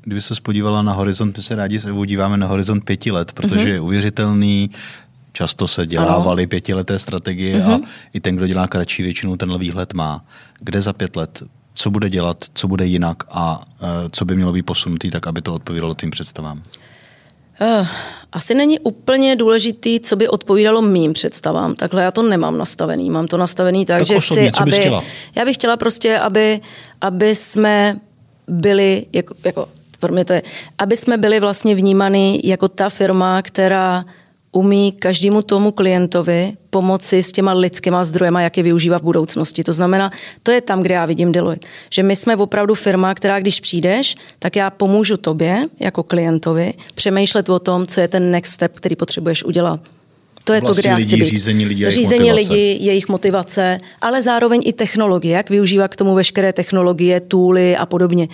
[0.02, 3.64] kdyby se spodívala na horizont, my se rádi se díváme na horizont pěti let, protože
[3.64, 3.72] mm-hmm.
[3.72, 4.70] je uvěřitelný,
[5.32, 7.72] často se dělávaly pětileté strategie mm-hmm.
[7.72, 7.86] a mhm.
[8.12, 10.24] i ten, kdo dělá kratší, většinou ten výhled má.
[10.60, 11.42] Kde za pět let
[11.76, 15.42] co bude dělat, co bude jinak a uh, co by mělo být posunutý, tak aby
[15.42, 16.62] to odpovídalo tím představám?
[17.60, 17.88] Uh,
[18.32, 21.74] asi není úplně důležitý, co by odpovídalo mým představám.
[21.74, 23.10] Takhle já to nemám nastavený.
[23.10, 24.72] Mám to nastavený tak, tak že osobně, chci, aby...
[24.72, 25.02] Chtěla?
[25.34, 26.60] Já bych chtěla prostě, aby,
[27.00, 28.00] aby jsme
[28.48, 29.68] byli, jako, jako
[30.00, 30.42] pro mě to je,
[30.78, 34.04] aby jsme byli vlastně vnímaný jako ta firma, která
[34.52, 39.64] umí každému tomu klientovi pomoci s těma lidskýma zdrojema, jak je využívá v budoucnosti.
[39.64, 40.10] To znamená,
[40.42, 41.68] to je tam, kde já vidím Deloitte.
[41.90, 47.48] Že my jsme opravdu firma, která když přijdeš, tak já pomůžu tobě jako klientovi přemýšlet
[47.48, 49.80] o tom, co je ten next step, který potřebuješ udělat.
[50.44, 51.26] To je to, kde já chci být.
[51.26, 52.52] Řízení lidí, jejich řízení motivace.
[52.52, 57.86] lidí, jejich motivace, ale zároveň i technologie, jak využívat k tomu veškeré technologie, tooly a
[57.86, 58.28] podobně.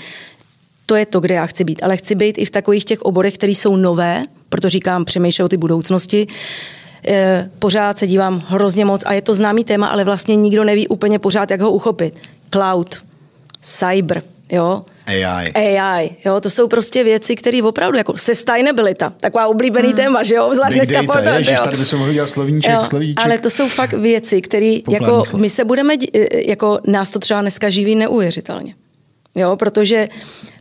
[0.86, 1.82] To je to, kde já chci být.
[1.82, 5.48] Ale chci být i v takových těch oborech, které jsou nové, proto říkám, přemýšlej o
[5.48, 6.26] ty budoucnosti.
[7.08, 10.88] E, pořád se dívám hrozně moc a je to známý téma, ale vlastně nikdo neví
[10.88, 12.14] úplně pořád, jak ho uchopit.
[12.52, 13.02] Cloud,
[13.62, 14.22] cyber,
[14.52, 15.52] jo, AI.
[15.54, 19.96] AI, jo, to jsou prostě věci, které opravdu, jako sustainability, taková oblíbený hmm.
[19.96, 23.24] téma, že jo, zvlášť dneska data, ježiš, tady bychom mohli dělat slovíček, jo, slovíček.
[23.24, 25.40] Ale to jsou fakt věci, které, jako slov.
[25.40, 25.94] my se budeme,
[26.46, 28.74] jako nás to třeba dneska živí neuvěřitelně.
[29.34, 30.08] Jo, protože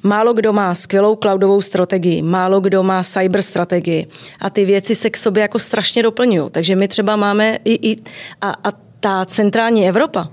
[0.03, 4.07] málo kdo má skvělou cloudovou strategii, málo kdo má cyber strategii
[4.39, 6.49] a ty věci se k sobě jako strašně doplňují.
[6.51, 7.97] Takže my třeba máme i, i
[8.41, 10.29] a, a ta centrální Evropa,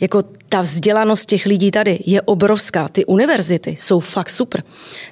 [0.00, 2.88] jako ta vzdělanost těch lidí tady je obrovská.
[2.88, 4.62] Ty univerzity jsou fakt super.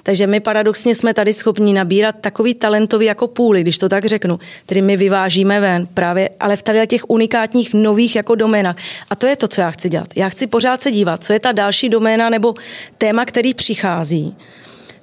[0.03, 4.39] Takže my paradoxně jsme tady schopni nabírat takový talentový jako půly, když to tak řeknu,
[4.65, 8.75] který my vyvážíme ven právě, ale v tady těch unikátních nových jako doménách.
[9.09, 10.07] A to je to, co já chci dělat.
[10.15, 12.53] Já chci pořád se dívat, co je ta další doména nebo
[12.97, 14.35] téma, který přichází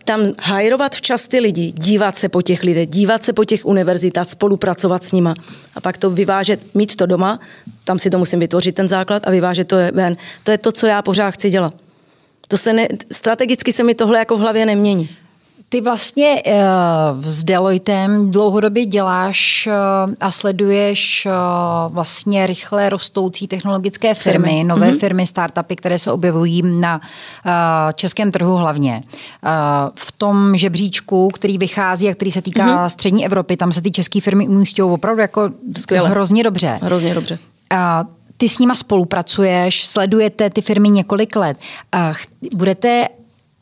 [0.05, 4.29] tam hajrovat včas ty lidi, dívat se po těch lidech, dívat se po těch univerzitách,
[4.29, 5.35] spolupracovat s nima
[5.75, 7.41] a pak to vyvážet, mít to doma,
[7.85, 10.17] tam si to musím vytvořit ten základ a vyvážet to ven.
[10.43, 11.75] To je to, co já pořád chci dělat.
[12.49, 15.09] To se ne, strategicky se mi tohle jako v hlavě nemění.
[15.75, 19.69] Ty vlastně uh, s Deloitem dlouhodobě děláš
[20.07, 24.65] uh, a sleduješ uh, vlastně rychle rostoucí technologické firmy, firmy.
[24.65, 24.99] nové mm-hmm.
[24.99, 27.53] firmy, startupy, které se objevují na uh,
[27.95, 29.03] českém trhu hlavně.
[29.05, 29.51] Uh,
[29.95, 32.87] v tom žebříčku, který vychází a který se týká mm-hmm.
[32.87, 36.09] střední Evropy, tam se ty české firmy umístějí opravdu jako Skvěle.
[36.09, 36.79] hrozně dobře.
[36.83, 37.39] Hrozně dobře.
[37.73, 41.59] Uh, ty s nima spolupracuješ, sledujete ty firmy několik let.
[41.95, 42.17] Uh,
[42.53, 43.09] budete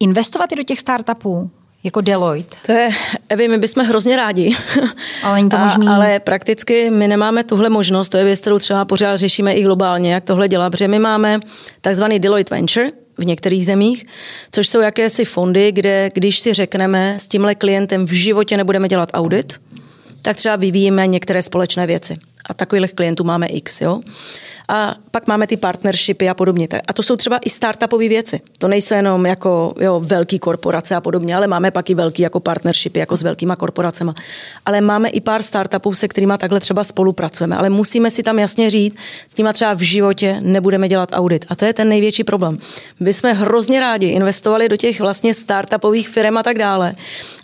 [0.01, 1.51] investovat i do těch startupů?
[1.85, 2.57] Jako Deloitte?
[2.67, 2.91] To je,
[3.29, 4.57] Evi, my bychom hrozně rádi.
[5.23, 5.89] Ale není to možný.
[5.89, 9.63] A, ale prakticky my nemáme tuhle možnost, to je věc, kterou třeba pořád řešíme i
[9.63, 11.41] globálně, jak tohle dělá, protože my máme
[11.81, 14.07] takzvaný Deloitte Venture, v některých zemích,
[14.53, 19.09] což jsou jakési fondy, kde když si řekneme, s tímhle klientem v životě nebudeme dělat
[19.15, 19.61] audit,
[20.23, 22.17] tak třeba vyvíjíme některé společné věci.
[22.47, 23.81] A takových klientů máme x.
[23.81, 24.01] Jo?
[24.69, 26.69] A pak máme ty partnershipy a podobně.
[26.89, 28.41] A to jsou třeba i startupové věci.
[28.59, 32.41] To nejsou jenom jako jo, velký korporace a podobně, ale máme pak i velký jako
[32.41, 34.11] partnershipy jako s velkýma korporacemi.
[34.67, 37.57] Ale máme i pár startupů, se kterými takhle třeba spolupracujeme.
[37.57, 38.97] Ale musíme si tam jasně říct,
[39.29, 41.47] s nimi třeba v životě nebudeme dělat audit.
[41.49, 42.59] A to je ten největší problém.
[43.01, 46.95] My jsme hrozně rádi investovali do těch vlastně startupových firm a tak dále,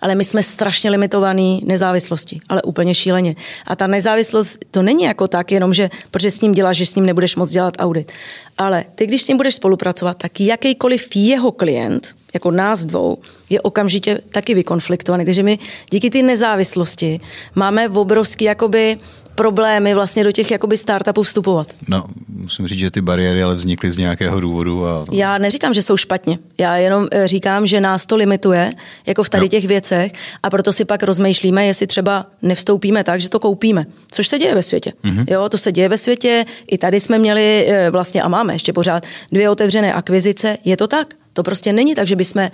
[0.01, 3.37] ale my jsme strašně limitovaní nezávislosti, ale úplně šíleně.
[3.67, 6.95] A ta nezávislost to není jako tak, jenom že protože s ním děláš, že s
[6.95, 8.13] ním nebudeš moc dělat audit.
[8.59, 13.19] Ale ty, když s ním budeš spolupracovat, tak jakýkoliv jeho klient, jako nás dvou,
[13.51, 15.25] je okamžitě taky vykonfliktovaný.
[15.25, 15.59] Takže my
[15.91, 17.21] díky té nezávislosti
[17.55, 18.99] máme obrovský jakoby
[19.39, 21.69] problémy vlastně do těch jakoby startupů vstupovat.
[21.89, 24.87] No, musím říct, že ty bariéry ale vznikly z nějakého důvodu.
[24.87, 25.05] A...
[25.13, 26.39] Já neříkám, že jsou špatně.
[26.59, 28.73] Já jenom eh, říkám, že nás to limituje,
[29.07, 29.49] jako v tady jo.
[29.49, 30.13] těch věcech
[30.43, 33.87] a proto si pak rozmýšlíme, jestli třeba nevstoupíme tak, že to koupíme.
[34.11, 34.93] Což se děje ve světě.
[35.05, 35.25] Mm-hmm.
[35.31, 36.45] Jo, to se děje ve světě.
[36.67, 40.59] I tady jsme měli eh, vlastně a máme ještě pořád dvě otevřené akvizice.
[40.65, 41.15] Je to tak?
[41.33, 42.51] To prostě není tak, že bychom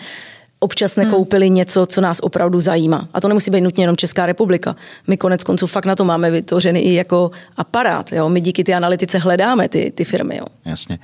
[0.65, 1.55] občas nekoupili hmm.
[1.55, 3.09] něco, co nás opravdu zajímá.
[3.15, 4.77] A to nemusí být nutně jenom Česká republika.
[5.07, 8.13] My konec konců fakt na to máme vytvořený i jako aparát.
[8.13, 8.29] Jo?
[8.29, 10.37] My díky ty analytice hledáme ty, ty firmy.
[10.37, 10.45] Jo?
[10.65, 10.99] Jasně.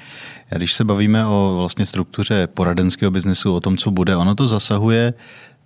[0.52, 4.48] A když se bavíme o vlastně struktuře poradenského biznesu, o tom, co bude, ono to
[4.48, 5.14] zasahuje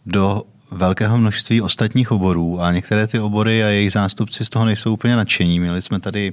[0.06, 0.42] do
[0.74, 5.16] velkého množství ostatních oborů a některé ty obory a jejich zástupci z toho nejsou úplně
[5.16, 5.60] nadšení.
[5.60, 6.32] Měli jsme tady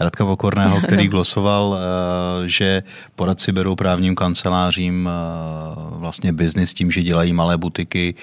[0.00, 2.82] Radka Vokorného, který glosoval, eh, že
[3.14, 8.14] poradci berou právním kancelářím eh, vlastně biznis tím, že dělají malé butiky.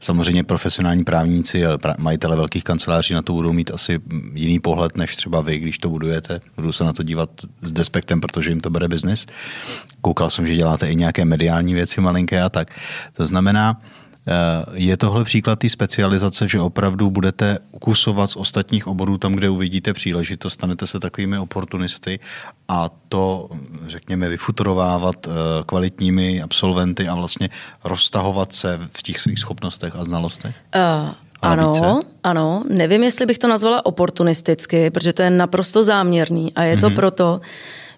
[0.00, 4.00] Samozřejmě profesionální právníci a majitele velkých kanceláří na to budou mít asi
[4.34, 6.40] jiný pohled než třeba vy, když to budujete.
[6.56, 7.30] Budu se na to dívat
[7.62, 9.26] s despektem, protože jim to bere biznis.
[10.00, 12.68] Koukal jsem, že děláte i nějaké mediální věci malinké a tak.
[13.12, 13.76] To znamená,
[14.72, 19.92] je tohle příklad té specializace, že opravdu budete ukusovat z ostatních oborů tam, kde uvidíte
[19.92, 22.20] příležitost, stanete se takovými oportunisty
[22.68, 23.48] a to,
[23.86, 25.30] řekněme, vyfuturovávat eh,
[25.66, 27.48] kvalitními absolventy a vlastně
[27.84, 30.54] roztahovat se v těch svých schopnostech a znalostech?
[30.76, 31.14] Uh.
[31.42, 32.08] Ano, více?
[32.24, 32.64] ano.
[32.68, 36.94] Nevím, jestli bych to nazvala oportunisticky, protože to je naprosto záměrný a je to mm-hmm.
[36.94, 37.40] proto,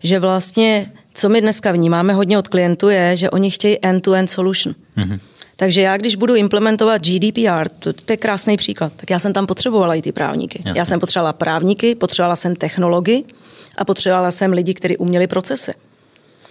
[0.03, 4.75] že vlastně, co my dneska vnímáme hodně od klientů, je, že oni chtějí end-to-end solution.
[4.97, 5.18] Mm-hmm.
[5.62, 9.46] Takže já, když budu implementovat GDPR, to, to je krásný příklad, tak já jsem tam
[9.46, 10.62] potřebovala i ty právníky.
[10.64, 10.80] Jasně.
[10.80, 13.24] Já jsem potřebovala právníky, potřebovala jsem technology
[13.78, 15.74] a potřebovala jsem lidi, kteří uměli procesy.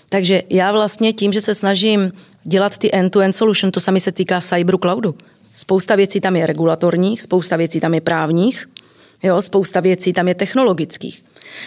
[0.09, 2.11] Takže já vlastně tím, že se snažím
[2.43, 5.15] dělat ty end-to-end solution, to sami se týká cyber cloudu.
[5.53, 8.69] Spousta věcí tam je regulatorních, spousta věcí tam je právních,
[9.23, 11.23] jo, spousta věcí tam je technologických.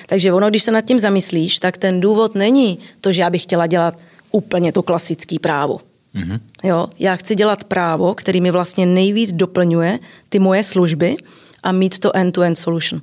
[0.07, 3.43] Takže ono, když se nad tím zamyslíš, tak ten důvod není to, že já bych
[3.43, 3.99] chtěla dělat
[4.33, 5.81] úplně to klasické právo.
[6.15, 6.41] Mm-hmm.
[6.63, 9.99] Jo, já chci dělat právo, který mi vlastně nejvíc doplňuje
[10.29, 11.17] ty moje služby
[11.63, 13.03] a mít to end-to-end solution.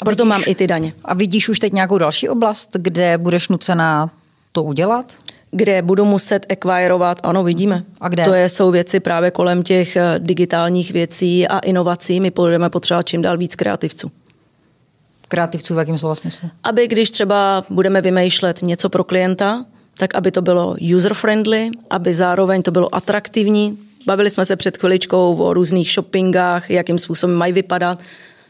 [0.00, 0.92] A Proto vidíš, mám i ty daně.
[1.04, 4.10] A vidíš už teď nějakou další oblast, kde budeš nucená
[4.52, 5.12] to udělat?
[5.50, 7.84] Kde budu muset ekvajrovat, ano, vidíme.
[8.00, 8.24] A kde?
[8.24, 12.20] To je, jsou věci právě kolem těch eh, digitálních věcí a inovací.
[12.20, 14.10] My budeme potřebovat čím dál víc kreativců.
[15.28, 16.50] Kreativců v jakém slova smyslu?
[16.64, 19.64] Aby když třeba budeme vymýšlet něco pro klienta,
[19.98, 23.78] tak aby to bylo user-friendly, aby zároveň to bylo atraktivní.
[24.06, 27.98] Bavili jsme se před chviličkou o různých shoppingách, jakým způsobem mají vypadat.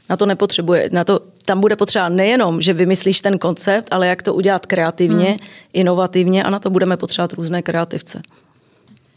[0.08, 4.22] Na to nepotřebuje, na to, tam bude potřeba nejenom, že vymyslíš ten koncept, ale jak
[4.22, 5.38] to udělat kreativně, hmm.
[5.72, 8.22] inovativně a na to budeme potřebovat různé kreativce.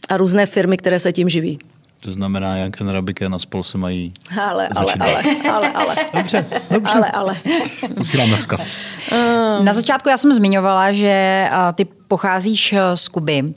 [0.08, 1.58] A různé firmy, které se tím živí.
[2.00, 5.94] To znamená, Janken Rabiken a spol se mají ale, ale, ale, ale, ale.
[6.14, 6.92] Dobře, dobře.
[6.94, 7.36] Ale, ale.
[7.96, 8.76] Posíláme vzkaz.
[9.62, 13.54] Na začátku já jsem zmiňovala, že ty pocházíš eh, z Kuby.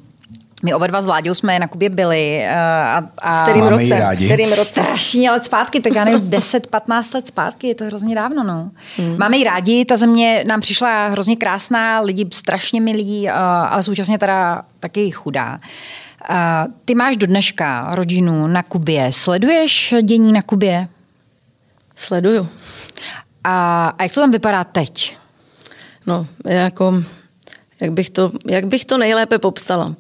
[0.64, 2.38] My oba dva s Láďou jsme na Kubě byli.
[2.44, 4.00] Eh, a, a v kterým roce?
[4.00, 4.26] Rádi.
[4.26, 4.82] Kterým roce?
[4.82, 8.44] Strašně let zpátky, tak já nevím, 10-15 let zpátky, je to hrozně dávno.
[8.44, 8.72] No.
[8.98, 9.18] Hmm.
[9.18, 13.32] Máme ji rádi, ta země nám přišla hrozně krásná, lidi strašně milí, eh,
[13.70, 15.58] ale současně teda taky chudá.
[16.86, 19.12] Ty máš do dneška rodinu na Kubě.
[19.12, 20.88] Sleduješ dění na Kubě?
[21.96, 22.48] Sleduju.
[23.44, 25.18] A, a jak to tam vypadá teď?
[26.06, 27.04] No, jako
[27.82, 29.96] jak bych to, jak bych to nejlépe popsala.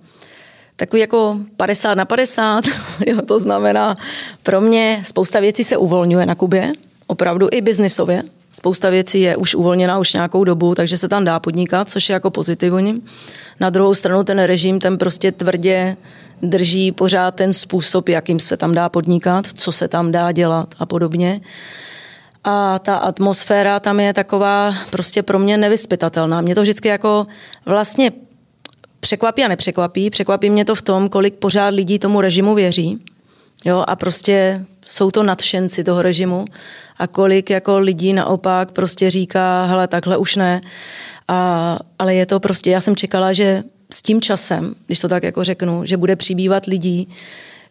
[0.75, 2.65] Takový jako 50 na 50,
[3.07, 3.97] jo, to znamená,
[4.43, 6.73] pro mě spousta věcí se uvolňuje na Kubě,
[7.07, 8.23] opravdu i biznisově.
[8.51, 12.13] Spousta věcí je už uvolněná už nějakou dobu, takže se tam dá podnikat, což je
[12.13, 13.03] jako pozitivní.
[13.59, 15.97] Na druhou stranu ten režim, ten prostě tvrdě
[16.41, 20.85] drží pořád ten způsob, jakým se tam dá podnikat, co se tam dá dělat a
[20.85, 21.41] podobně
[22.43, 26.41] a ta atmosféra tam je taková prostě pro mě nevyspytatelná.
[26.41, 27.27] Mě to vždycky jako
[27.65, 28.11] vlastně
[28.99, 30.09] překvapí a nepřekvapí.
[30.09, 32.99] Překvapí mě to v tom, kolik pořád lidí tomu režimu věří.
[33.65, 36.45] Jo, a prostě jsou to nadšenci toho režimu
[36.97, 40.61] a kolik jako lidí naopak prostě říká, hele, takhle už ne.
[41.27, 45.23] A, ale je to prostě, já jsem čekala, že s tím časem, když to tak
[45.23, 47.09] jako řeknu, že bude přibývat lidí,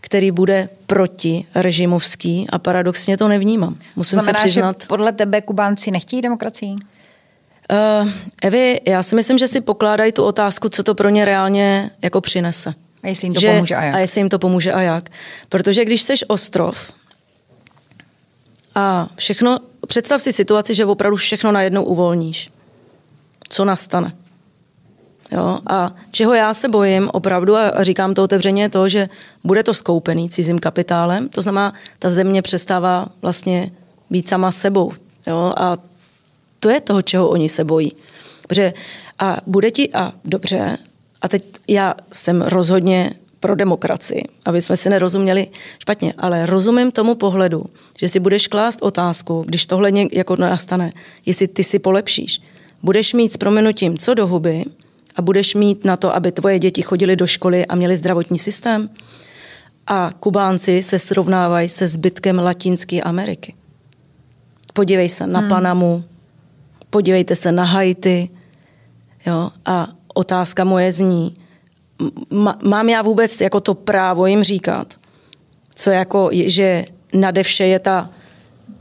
[0.00, 3.76] který bude proti režimovský a paradoxně to nevnímám.
[3.96, 4.76] Musím Znamená, se přiznat.
[4.82, 6.70] Že podle tebe Kubánci nechtějí demokracii?
[6.72, 8.08] Uh,
[8.42, 12.20] Evi, já si myslím, že si pokládají tu otázku, co to pro ně reálně jako
[12.20, 12.74] přinese.
[13.02, 13.94] A jestli jim to že, pomůže a jak.
[13.94, 15.10] A jestli jim to pomůže a jak.
[15.48, 16.92] Protože když jsi ostrov
[18.74, 22.50] a všechno, představ si situaci, že opravdu všechno najednou uvolníš.
[23.48, 24.16] Co nastane?
[25.32, 25.58] Jo?
[25.66, 29.08] A čeho já se bojím opravdu, a říkám to otevřeně, je to, že
[29.44, 33.70] bude to skoupený cizím kapitálem, to znamená, ta země přestává vlastně
[34.10, 34.92] být sama sebou.
[35.26, 35.54] Jo?
[35.56, 35.78] A
[36.60, 37.92] to je toho, čeho oni se bojí.
[38.48, 38.74] Protože
[39.18, 40.78] a bude ti, a dobře,
[41.22, 45.48] a teď já jsem rozhodně pro demokracii, aby jsme si nerozuměli
[45.78, 47.66] špatně, ale rozumím tomu pohledu,
[47.98, 50.92] že si budeš klást otázku, když tohle jako nastane,
[51.26, 52.40] jestli ty si polepšíš.
[52.82, 54.64] Budeš mít s proměnutím co do huby,
[55.16, 58.90] a budeš mít na to, aby tvoje děti chodily do školy a měly zdravotní systém?
[59.86, 63.54] A Kubánci se srovnávají se zbytkem Latinské Ameriky.
[64.72, 65.48] Podívej se na hmm.
[65.48, 66.04] Panamu,
[66.90, 68.28] podívejte se na Haiti.
[69.26, 69.50] Jo?
[69.64, 69.88] A
[70.20, 71.34] otázka moje zní,
[72.62, 74.94] mám já vůbec jako to právo jim říkat,
[75.74, 78.10] co jako, že nade vše je ta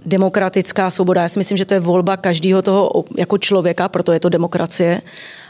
[0.06, 1.22] demokratická svoboda.
[1.22, 5.02] Já si myslím, že to je volba každého toho jako člověka, proto je to demokracie.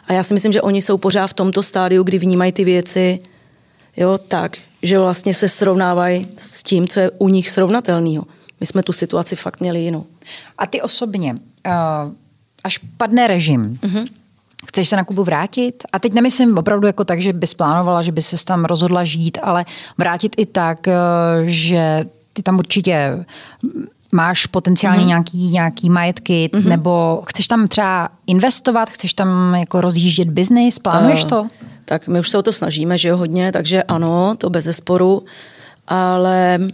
[0.07, 3.19] A já si myslím, že oni jsou pořád v tomto stádiu, kdy vnímají ty věci
[3.97, 8.23] jo, tak, že vlastně se srovnávají s tím, co je u nich srovnatelného.
[8.59, 10.05] My jsme tu situaci fakt měli jinou.
[10.57, 11.35] A ty osobně,
[11.65, 11.71] eh,
[12.63, 14.07] až padne režim, uh-huh.
[14.67, 15.83] Chceš se na Kubu vrátit?
[15.93, 19.37] A teď nemyslím opravdu jako tak, že bys plánovala, že by se tam rozhodla žít,
[19.43, 19.65] ale
[19.97, 20.95] vrátit i tak, eh,
[21.45, 23.25] že ty tam určitě
[24.11, 25.07] máš potenciálně mm-hmm.
[25.07, 26.65] nějaký, nějaký majetky, mm-hmm.
[26.65, 31.47] nebo chceš tam třeba investovat, chceš tam jako rozjíždět biznis, plánuješ uh, to?
[31.85, 35.25] Tak my už se o to snažíme, že jo, hodně, takže ano, to bez zesporu,
[35.87, 36.69] ale uh,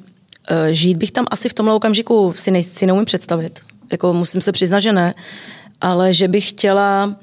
[0.72, 3.60] žít bych tam asi v tomhle okamžiku si, nej, si neumím představit.
[3.92, 5.14] Jako musím se přiznat, že ne,
[5.82, 7.16] ale že bych chtěla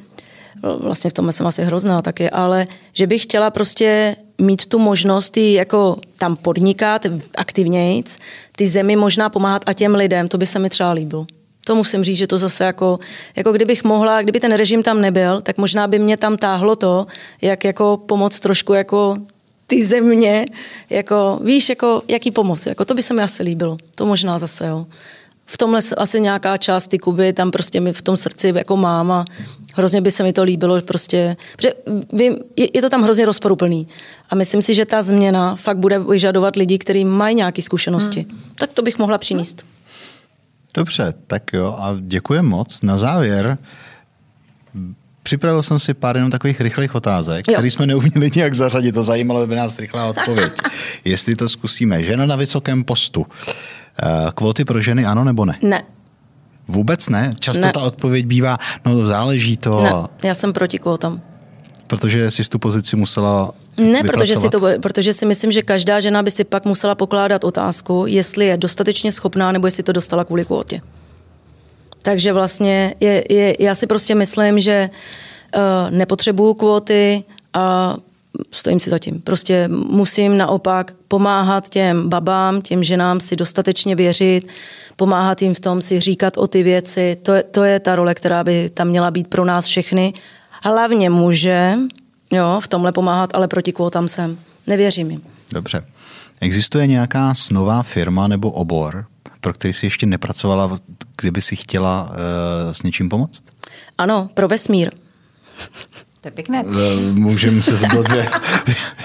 [0.62, 5.36] vlastně v tom jsem asi hrozná taky, ale že bych chtěla prostě mít tu možnost
[5.36, 8.18] i jako tam podnikat aktivnějc,
[8.56, 11.26] ty zemi možná pomáhat a těm lidem, to by se mi třeba líbilo.
[11.64, 12.98] To musím říct, že to zase jako,
[13.36, 17.06] jako kdybych mohla, kdyby ten režim tam nebyl, tak možná by mě tam táhlo to,
[17.42, 19.16] jak jako pomoct trošku jako
[19.66, 20.46] ty země,
[20.90, 23.76] jako víš, jako jaký pomoc, jako to by se mi asi líbilo.
[23.94, 24.86] To možná zase, jo
[25.46, 29.12] v tomhle asi nějaká část ty Kuby tam prostě mi v tom srdci jako mám
[29.12, 29.24] a
[29.74, 31.72] hrozně by se mi to líbilo, prostě, protože
[32.12, 33.88] vím, je, je to tam hrozně rozporuplný
[34.30, 38.26] a myslím si, že ta změna fakt bude vyžadovat lidi, kteří mají nějaké zkušenosti.
[38.28, 38.40] Hmm.
[38.54, 39.64] Tak to bych mohla přinést.
[40.74, 42.82] Dobře, tak jo a děkuji moc.
[42.82, 43.58] Na závěr
[45.22, 48.92] Připravil jsem si pár jenom takových rychlých otázek, které jsme neuměli nějak zařadit.
[48.92, 50.52] To zajímalo by nás rychlá odpověď.
[51.04, 52.02] Jestli to zkusíme.
[52.02, 53.26] Žena na vysokém postu.
[53.98, 55.54] Eh, kvóty pro ženy ano nebo ne?
[55.62, 55.82] Ne.
[56.68, 57.34] Vůbec ne?
[57.40, 57.72] Často ne.
[57.72, 59.82] ta odpověď bývá, no záleží to.
[59.82, 59.92] Ne,
[60.28, 61.20] já jsem proti kvótám.
[61.86, 66.22] Protože jsi tu pozici musela Ne, protože si, to, protože si myslím, že každá žena
[66.22, 70.44] by si pak musela pokládat otázku, jestli je dostatečně schopná, nebo jestli to dostala kvůli
[70.44, 70.80] kvótě.
[72.02, 74.90] Takže vlastně je, je, já si prostě myslím, že
[75.56, 77.24] uh, nepotřebuju kvóty
[77.54, 77.96] a
[78.50, 79.20] stojím si za tím.
[79.20, 84.48] Prostě musím naopak pomáhat těm babám, těm ženám si dostatečně věřit,
[84.96, 87.16] pomáhat jim v tom si říkat o ty věci.
[87.22, 90.14] To je, to je ta role, která by tam měla být pro nás všechny.
[90.62, 91.74] Hlavně muže,
[92.32, 94.38] jo, v tomhle pomáhat, ale proti kvótám jsem.
[94.66, 95.22] Nevěřím jim.
[95.52, 95.84] Dobře.
[96.40, 99.06] Existuje nějaká snová firma nebo obor,
[99.40, 100.78] pro který jsi ještě nepracovala,
[101.20, 103.44] kdyby si chtěla uh, s něčím pomoct?
[103.98, 104.90] Ano, pro vesmír.
[106.22, 106.64] To je pěkné.
[106.66, 108.06] Eh, můžeme se zeptat,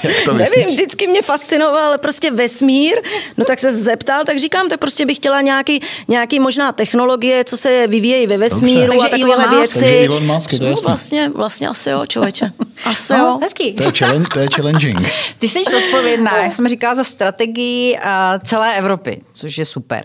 [0.03, 0.57] jak to myslíš?
[0.57, 2.95] Nevím, vždycky mě fascinoval prostě vesmír,
[3.38, 7.57] no tak se zeptal, tak říkám, tak prostě bych chtěla nějaký, nějaký možná technologie, co
[7.57, 9.07] se vyvíjejí ve vesmíru Dobře.
[9.07, 9.80] a takové věci.
[9.80, 12.52] Takže Elon Musk, to no, vlastně, vlastně asi jo, člověče.
[12.85, 13.39] Asi no, jo.
[13.41, 13.73] Hezký.
[13.73, 14.99] To je, challenge, to je challenging.
[15.39, 17.99] Ty jsi odpovědná, jak jsem říkala, za strategii
[18.45, 20.03] celé Evropy, což je super.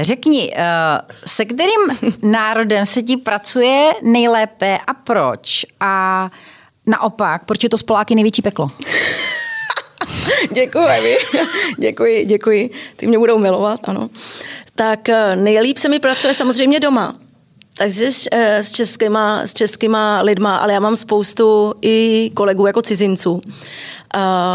[0.00, 0.64] Řekni, eh,
[1.26, 1.80] se kterým
[2.22, 5.66] národem se ti pracuje nejlépe a proč?
[5.80, 6.30] A
[6.86, 8.70] naopak, proč je to s Poláky největší peklo?
[10.54, 11.16] děkuji,
[11.78, 12.70] děkuji, děkuji.
[12.96, 14.10] Ty mě budou milovat, ano.
[14.74, 17.12] Tak eh, nejlíp se mi pracuje samozřejmě doma.
[17.76, 22.82] Takže s, eh, s, českýma, s českýma lidma, ale já mám spoustu i kolegů jako
[22.82, 23.40] cizinců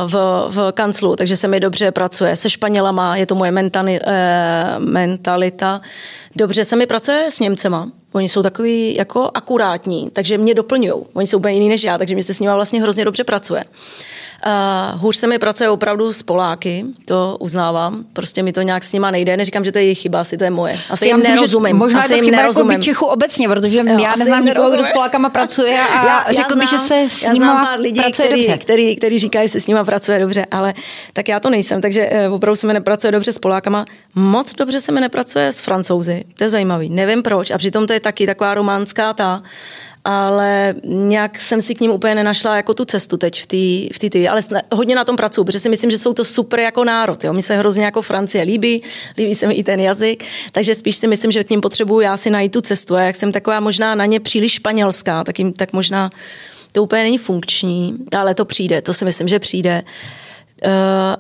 [0.08, 2.36] v, v kanclu, takže se mi dobře pracuje.
[2.36, 5.82] Se Španělama je to moje mentali, eh, mentalita.
[6.36, 7.92] Dobře se mi pracuje s Němcema.
[8.12, 10.94] Oni jsou takový jako akurátní, takže mě doplňují.
[11.14, 13.64] Oni jsou úplně jiný než já, takže mě se s nimi vlastně hrozně dobře pracuje.
[13.64, 13.72] Uh,
[14.96, 18.06] hůř se mi pracuje opravdu s Poláky, to uznávám.
[18.14, 19.38] Prostě mi to nějak s nima nejde.
[19.38, 20.80] Neříkám, že to je jejich chyba, asi to je moje.
[20.90, 21.76] Asi jim myslím, nerozumím.
[21.76, 24.92] Možná asi je to chyba jako Čechu obecně, protože jo, já neznám nikoho, kdo s
[24.92, 27.46] Polákama pracuje a já, řekl mi, že se s nimi
[27.78, 28.58] lidí, pracuje který, dobře.
[28.58, 30.74] Který, který říkají, že se s nimi pracuje dobře, ale
[31.14, 31.82] tak já to nejsem.
[31.82, 33.86] Takže uh, opravdu se mi nepracuje dobře s Polákama.
[34.16, 36.24] Moc dobře se mi nepracuje s Francouzi.
[36.38, 36.90] To je zajímavý.
[36.90, 37.52] Nevím proč.
[37.52, 39.44] A přitom to je taky taková románská ta
[40.06, 44.10] ale nějak jsem si k ním úplně nenašla jako tu cestu teď v té v
[44.10, 47.24] tý, ale hodně na tom pracuji, protože si myslím, že jsou to super jako národ.
[47.24, 47.34] Jo?
[47.34, 48.84] Mi se hrozně jako Francie líbí,
[49.18, 52.18] líbí se mi i ten jazyk, takže spíš si myslím, že k ním potřebuju já
[52.18, 55.54] si najít tu cestu a jak jsem taková možná na ně příliš španělská, tak, jim,
[55.54, 56.10] tak možná
[56.72, 59.84] to úplně není funkční, ale to přijde, to si myslím, že přijde.
[60.66, 60.72] Uh,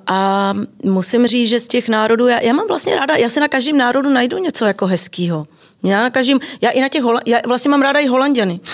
[0.07, 0.53] a
[0.83, 3.77] musím říct, že z těch národů, já, já mám vlastně ráda, já si na každém
[3.77, 5.47] národu najdu něco jako hezkýho.
[5.83, 8.59] Já na každým, já i na těch, Hola, já vlastně mám ráda i Holanděny.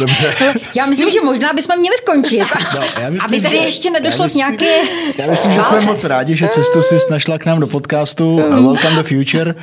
[0.00, 0.34] Dobře.
[0.74, 2.38] Já myslím, že možná bychom měli skončit.
[2.74, 4.64] No, já myslím, Aby tady že- ještě nedošlo k nějaké
[5.18, 8.96] Já myslím, že jsme moc rádi, že cestu si našla k nám do podcastu Welcome
[8.96, 9.54] to Future.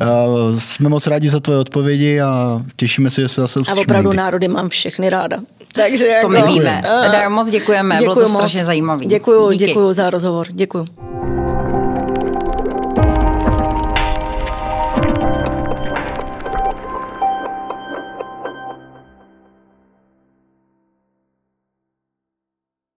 [0.00, 3.82] Uh, jsme moc rádi za tvoje odpovědi a těšíme se, že se zase A uslyšíme
[3.82, 4.16] opravdu někdy.
[4.16, 5.36] národy mám všechny ráda.
[5.74, 6.82] Takže To my jako, víme.
[6.82, 8.40] a- Teda moc děkujeme, bylo to Děkuju moc.
[8.42, 9.04] strašně zajímavé.
[9.06, 9.66] Děkuju, Díky.
[9.66, 10.46] děkuju za rozhovor.
[10.50, 10.84] Děkuju.